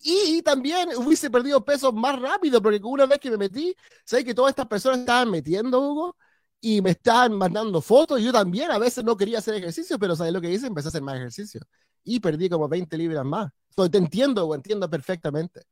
[0.00, 3.74] Y también hubiese perdido peso más rápido, porque una vez que me metí,
[4.04, 6.16] sé que todas estas personas estaban metiendo, Hugo,
[6.60, 8.22] y me estaban mandando fotos.
[8.22, 10.66] Yo también a veces no quería hacer ejercicio, pero ¿sabes lo que hice?
[10.68, 11.60] Empecé a hacer más ejercicio.
[12.04, 13.50] Y perdí como 20 libras más.
[13.74, 15.62] So, te entiendo, o entiendo perfectamente.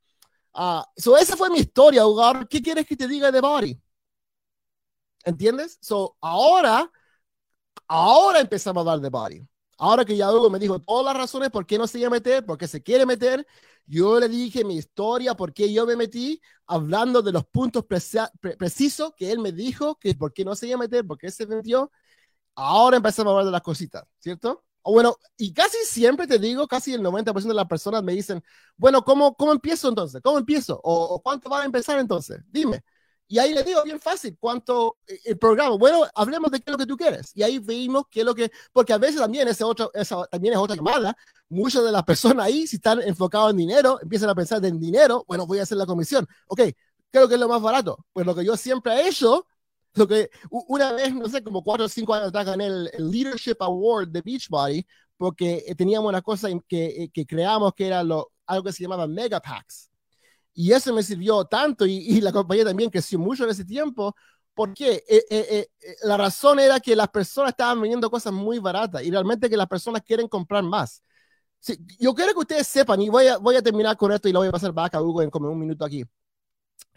[0.56, 2.46] Uh, so esa fue mi historia, Hugo.
[2.48, 3.78] ¿Qué quieres que te diga de Body?
[5.24, 5.78] ¿Entiendes?
[5.80, 6.90] So, ahora
[7.88, 9.48] Ahora empezamos a hablar de Body.
[9.78, 12.10] Ahora que ya Hugo me dijo todas las razones por qué no se iba a
[12.10, 13.46] meter, por qué se quiere meter,
[13.86, 19.12] yo le dije mi historia, por qué yo me metí, hablando de los puntos precisos
[19.16, 21.46] que él me dijo, que por qué no se iba a meter, por qué se
[21.46, 21.90] metió.
[22.56, 24.65] Ahora empezamos a hablar de las cositas, ¿cierto?
[24.92, 28.42] Bueno, y casi siempre te digo, casi el 90% de las personas me dicen,
[28.76, 30.20] bueno, ¿cómo, cómo empiezo entonces?
[30.22, 30.80] ¿Cómo empiezo?
[30.82, 32.40] ¿O, cuánto va a empezar entonces?
[32.48, 32.82] Dime.
[33.28, 35.76] Y ahí le digo bien fácil cuánto eh, el programa.
[35.76, 37.32] Bueno, hablemos de qué es lo que tú quieres.
[37.34, 40.54] Y ahí vimos qué es lo que, porque a veces también ese otro, esa también
[40.54, 41.16] es otra llamada.
[41.48, 45.24] Muchas de las personas ahí, si están enfocados en dinero, empiezan a pensar en dinero.
[45.26, 46.26] Bueno, voy a hacer la comisión.
[46.46, 46.60] Ok,
[47.10, 48.06] creo que es lo más barato.
[48.12, 49.46] Pues lo que yo siempre he hecho,
[49.96, 53.56] lo que una vez, no sé, como cuatro o cinco años atrás gané el, Leadership
[53.60, 54.86] Award de Beachbody
[55.16, 58.82] porque eh, teníamos una cosa que, eh, que creamos que era lo, algo que se
[58.82, 59.90] llamaba Mega Packs
[60.56, 64.16] y eso me sirvió tanto y, la compañía también creció mucho en ese tiempo.
[64.54, 69.02] porque eh, eh, eh, la razón era que las personas estaban vendiendo cosas muy baratas
[69.04, 71.02] y realmente que las personas quieren comprar más.
[71.98, 74.40] yo quiero que ustedes sepan, y voy a, voy a terminar con esto y lo
[74.40, 76.04] voy a pasar back a Hugo en como un minuto aquí.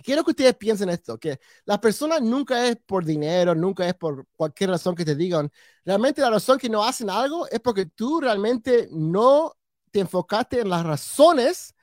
[0.03, 4.25] Quiero que ustedes piensen esto, que las personas nunca es por dinero, nunca es por
[4.35, 5.51] cualquier razón que te digan.
[5.83, 9.53] Realmente la razón que no hacen algo es porque tú realmente no
[9.91, 11.75] te enfocaste en las razones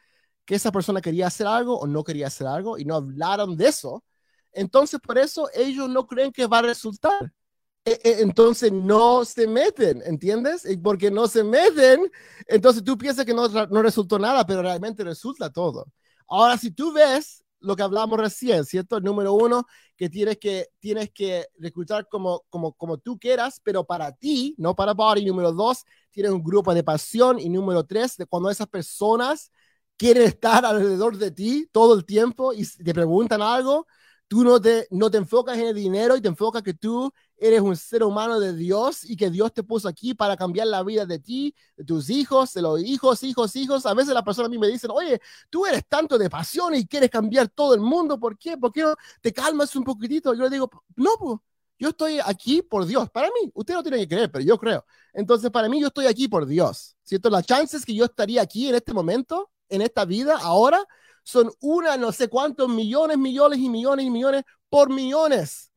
[0.46, 3.68] que esa persona quería hacer algo o no quería hacer algo y no hablaron de
[3.68, 4.04] eso,
[4.52, 7.32] entonces por eso ellos no creen que va a resultar.
[7.84, 10.68] E, e, entonces no se meten, ¿entiendes?
[10.68, 12.10] Y porque no se meten,
[12.46, 15.86] entonces tú piensas que no, no resultó nada, pero realmente resulta todo.
[16.26, 19.00] Ahora, si tú ves lo que hablamos recién, ¿cierto?
[19.00, 24.12] Número uno, que tienes que, tienes que reclutar como, como, como tú quieras, pero para
[24.12, 25.24] ti, no para Body.
[25.24, 27.38] Número dos, tienes un grupo de pasión.
[27.38, 29.50] Y número tres, de cuando esas personas
[29.96, 33.86] quieren estar alrededor de ti todo el tiempo y te preguntan algo,
[34.28, 37.60] tú no te, no te enfocas en el dinero y te enfocas que tú eres
[37.60, 41.06] un ser humano de Dios y que Dios te puso aquí para cambiar la vida
[41.06, 43.86] de ti, de tus hijos, de los hijos, hijos, hijos.
[43.86, 45.20] A veces las personas a mí me dicen, oye,
[45.50, 48.56] tú eres tanto de pasión y quieres cambiar todo el mundo, ¿por qué?
[48.56, 50.34] ¿Por qué no te calmas un poquitito?
[50.34, 51.38] Yo le digo, no, pues.
[51.78, 53.10] Yo estoy aquí por Dios.
[53.10, 54.84] Para mí, usted no tiene que creer, pero yo creo.
[55.12, 56.96] Entonces, para mí, yo estoy aquí por Dios.
[57.02, 57.28] ¿Cierto?
[57.28, 60.86] Las chances que yo estaría aquí en este momento en esta vida ahora
[61.22, 65.72] son una, no sé cuántos millones, millones y millones y millones por millones.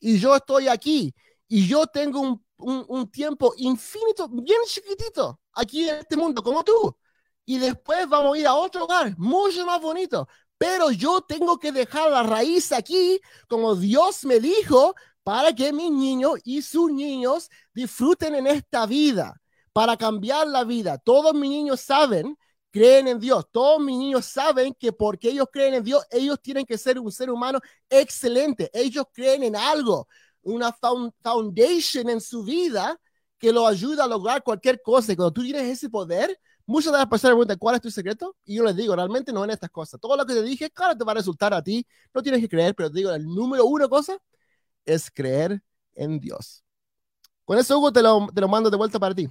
[0.00, 1.14] Y yo estoy aquí
[1.46, 2.44] y yo tengo un,
[2.88, 6.96] un, tiempo infinito, bien chiquitito, aquí en este mundo, como tú.
[7.44, 10.26] Y después vamos a ir a otro lugar, mucho más bonito.
[10.56, 15.90] Pero yo tengo que dejar la raíz aquí, como Dios me dijo, para que mis
[15.90, 19.40] niños y sus niños disfruten en esta vida,
[19.72, 20.98] para cambiar la vida.
[20.98, 22.36] Todos mis niños saben
[22.70, 23.46] creen en Dios.
[23.50, 27.12] Todos mis niños saben que porque ellos creen en Dios, ellos tienen que ser un
[27.12, 28.70] ser humano excelente.
[28.72, 30.08] Ellos creen en algo,
[30.42, 30.72] una
[31.22, 32.98] foundation en su vida
[33.38, 35.12] que lo ayuda a lograr cualquier cosa.
[35.12, 37.90] Y cuando tú tienes ese poder, muchas de las personas me preguntan, ¿cuál es tu
[37.90, 38.36] secreto?
[38.44, 40.00] Y yo les digo, realmente no en estas cosas.
[40.00, 41.86] Todo lo que te dije, claro, te va a resultar a ti.
[42.14, 44.18] No tienes que creer, pero te digo, el número uno cosa
[44.84, 45.62] es creer
[45.94, 46.62] en Dios.
[47.44, 49.28] Con eso, Hugo, te lo, te lo mando de vuelta para ti.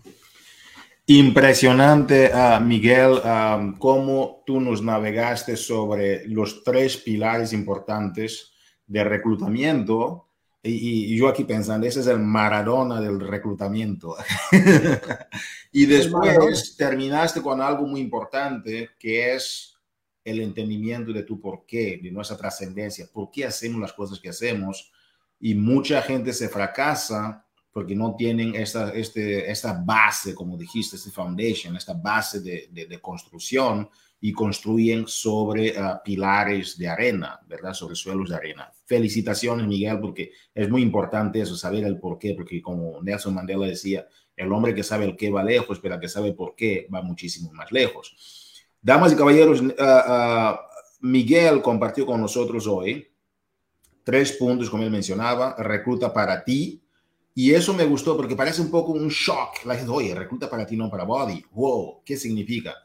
[1.10, 8.52] Impresionante, uh, Miguel, um, cómo tú nos navegaste sobre los tres pilares importantes
[8.86, 10.28] de reclutamiento.
[10.62, 14.18] Y, y, yo aquí pensando, ese es el Maradona del reclutamiento.
[15.72, 19.80] y después terminaste con algo muy importante, que es
[20.24, 24.30] el entendimiento de tu por qué, de nuestra trascendencia, por qué hacemos las cosas que
[24.30, 24.92] hacemos.
[25.40, 31.12] Y mucha gente se fracasa porque no tienen esta, este, esta base, como dijiste, este
[31.12, 33.90] foundation, esta base de, de, construcción
[34.20, 37.74] y construyen sobre uh, pilares de arena, ¿verdad?
[37.74, 38.72] Sobre suelos de arena.
[38.86, 43.68] Felicitaciones, Miguel, porque es muy importante eso, saber el por qué, porque como Nelson Mandela
[43.68, 46.88] decía, el hombre que sabe el qué va lejos, pero el que sabe por qué
[46.94, 48.16] va muchísimo más lejos.
[48.82, 50.56] Damas y caballeros, uh, uh,
[51.02, 53.06] Miguel compartió con nosotros hoy
[54.04, 56.82] tres puntos, como él mencionaba, recluta para ti,
[57.36, 59.66] y eso me gustó porque parece un poco un shock.
[59.66, 61.44] La gente, oye, recluta para ti, no para body.
[61.52, 62.76] Wow, ¿qué significa?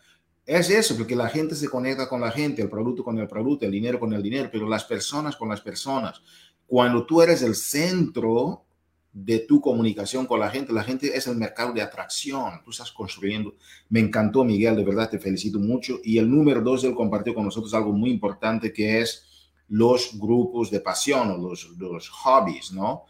[0.47, 3.64] Es eso, porque la gente se conecta con la gente, el producto con el producto,
[3.64, 6.20] el dinero con el dinero, pero las personas con las personas.
[6.66, 8.64] Cuando tú eres el centro
[9.12, 12.92] de tu comunicación con la gente, la gente es el mercado de atracción, tú estás
[12.92, 13.55] construyendo.
[13.88, 16.01] Me encantó, Miguel, de verdad te felicito mucho.
[16.03, 20.70] Y el número dos, él compartió con nosotros algo muy importante que es los grupos
[20.70, 23.05] de pasión o los, los hobbies, ¿no?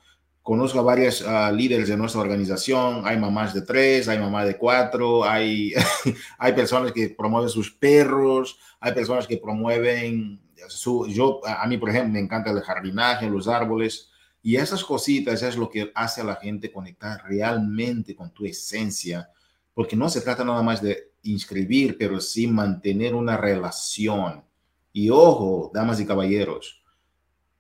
[0.45, 1.25] Conozco a varias
[1.55, 5.73] líderes de nuestra organización, hay mamás de tres, hay mamás de cuatro, hay,
[6.39, 10.39] hay personas que promueven sus perros, hay personas que promueven
[10.69, 14.11] su, yo, a mí por ejemplo me encanta el jardinaje, los árboles,
[14.43, 19.31] y esas cositas es lo que hace a la gente conectar realmente con tu esencia,
[19.73, 24.45] porque no se trata nada más de inscribir, pero sí mantener una relación.
[24.93, 26.84] Y ojo, damas y caballeros,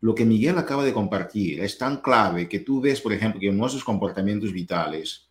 [0.04, 3.48] lo que Miguel acaba de compartir es tan clave que tú ves, por ejemplo, que
[3.48, 5.30] en nuestros comportamientos vitales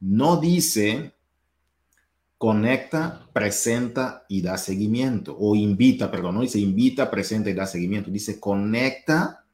[0.00, 1.12] no dice
[2.38, 8.10] conecta, presenta y da seguimiento, o invita, perdón, no dice invita, presenta y da seguimiento,
[8.10, 9.44] dice conecta,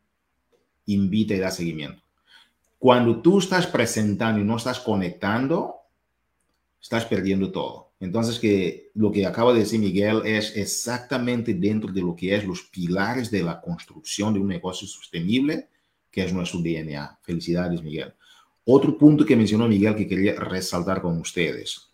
[0.87, 2.05] invita y da seguimiento.
[2.79, 5.79] Cuando tú estás presentando y no estás conectando,
[6.81, 7.90] estás perdiendo todo.
[8.01, 12.45] Entonces, que lo que acaba de decir Miguel es exactamente dentro de lo que es
[12.45, 15.69] los pilares de la construcción de un negocio sostenible,
[16.11, 17.21] que es nuestro DNA.
[17.23, 18.15] Felicidades, Miguel.
[18.65, 21.91] Otro punto que mencionó Miguel que quería resaltar con ustedes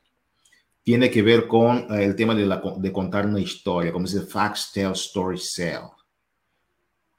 [0.86, 4.92] tiene que ver con eh, el tema de, contar una historia, como dice facts tell,
[4.92, 5.90] stories sell.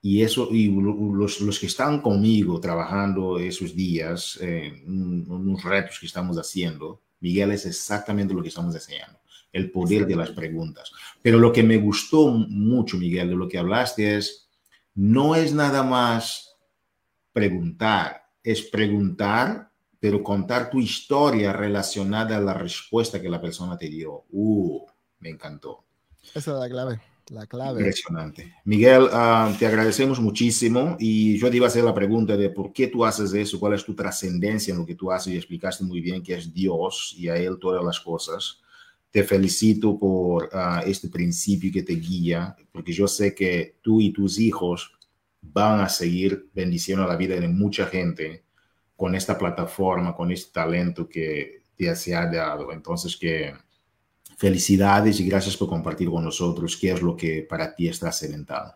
[0.02, 6.06] Y eso, y los, los que están conmigo trabajando esos días, eh, unos retos que
[6.06, 9.20] estamos haciendo, Miguel es exactamente lo que estamos enseñando,
[9.52, 10.92] el poder de las preguntas.
[11.22, 14.50] Pero lo que me gustó mucho, Miguel, de lo que hablaste es,
[14.94, 16.56] no es nada más
[17.32, 23.90] preguntar, es preguntar, pero contar tu historia relacionada a la respuesta que la persona te
[23.90, 24.26] dio.
[24.30, 24.86] Uh,
[25.20, 25.84] me encantó.
[26.34, 27.00] Esa es la clave.
[27.30, 27.80] La clave.
[27.80, 28.56] Impresionante.
[28.64, 32.72] Miguel, uh, te agradecemos muchísimo y yo te iba a hacer la pregunta de por
[32.72, 35.84] qué tú haces eso, cuál es tu trascendencia en lo que tú haces y explicaste
[35.84, 38.62] muy bien que es Dios y a Él todas las cosas.
[39.12, 44.12] Te felicito por uh, este principio que te guía, porque yo sé que tú y
[44.12, 44.98] tus hijos
[45.42, 48.44] van a seguir bendiciendo la vida de mucha gente
[48.96, 52.72] con esta plataforma, con este talento que te se ha dado.
[52.72, 53.54] Entonces, que
[54.38, 58.76] Felicidades y gracias por compartir con nosotros qué es lo que para ti está cementado.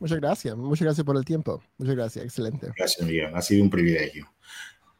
[0.00, 1.62] Muchas gracias, muchas gracias por el tiempo.
[1.78, 2.72] Muchas gracias, excelente.
[2.76, 3.30] Gracias, Miguel.
[3.32, 4.26] Ha sido un privilegio.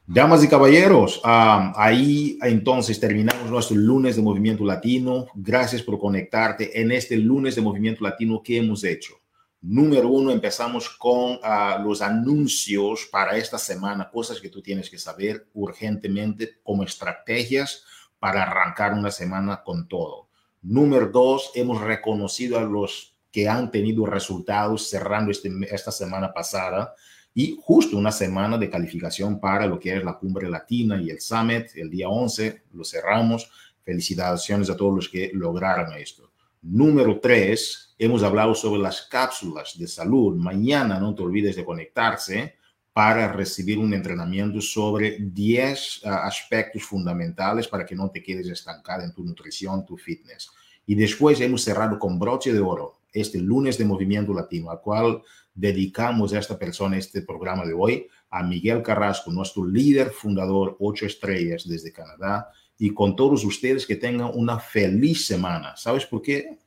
[0.06, 5.26] Damas y caballeros, ahí entonces terminamos nuestro lunes de Movimiento Latino.
[5.34, 9.14] Gracias por conectarte en este lunes de Movimiento Latino que hemos hecho.
[9.60, 14.98] Número uno, empezamos con ah, los anuncios para esta semana, cosas que tú tienes que
[14.98, 17.84] saber urgentemente como estrategias
[18.18, 20.28] para arrancar una semana con todo.
[20.62, 26.94] Número dos, hemos reconocido a los que han tenido resultados cerrando este, esta semana pasada
[27.34, 31.20] y justo una semana de calificación para lo que es la cumbre latina y el
[31.20, 33.50] summit, el día 11, lo cerramos.
[33.84, 36.32] Felicitaciones a todos los que lograron esto.
[36.62, 40.36] Número tres, hemos hablado sobre las cápsulas de salud.
[40.36, 42.56] Mañana no te olvides de conectarse
[42.98, 49.04] para recibir un entrenamiento sobre 10 ah, aspectos fundamentales para que no te quedes estancada
[49.04, 50.50] en tu nutrición, tu fitness.
[50.84, 55.22] Y después hemos cerrado con broche de oro este lunes de Movimiento Latino, al cual
[55.54, 61.68] dedicamos esta persona este programa de hoy, a Miguel Carrasco, nuestro líder fundador, ocho estrellas
[61.68, 65.76] desde Canadá, y con todos ustedes que tengan una feliz semana.
[65.76, 66.58] ¿Sabes por qué?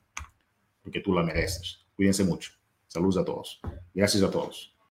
[0.82, 1.86] Porque tú la mereces.
[1.93, 2.53] Cuídense mucho.
[2.88, 3.59] Saludos a todos.
[3.93, 4.71] Gracias a todos.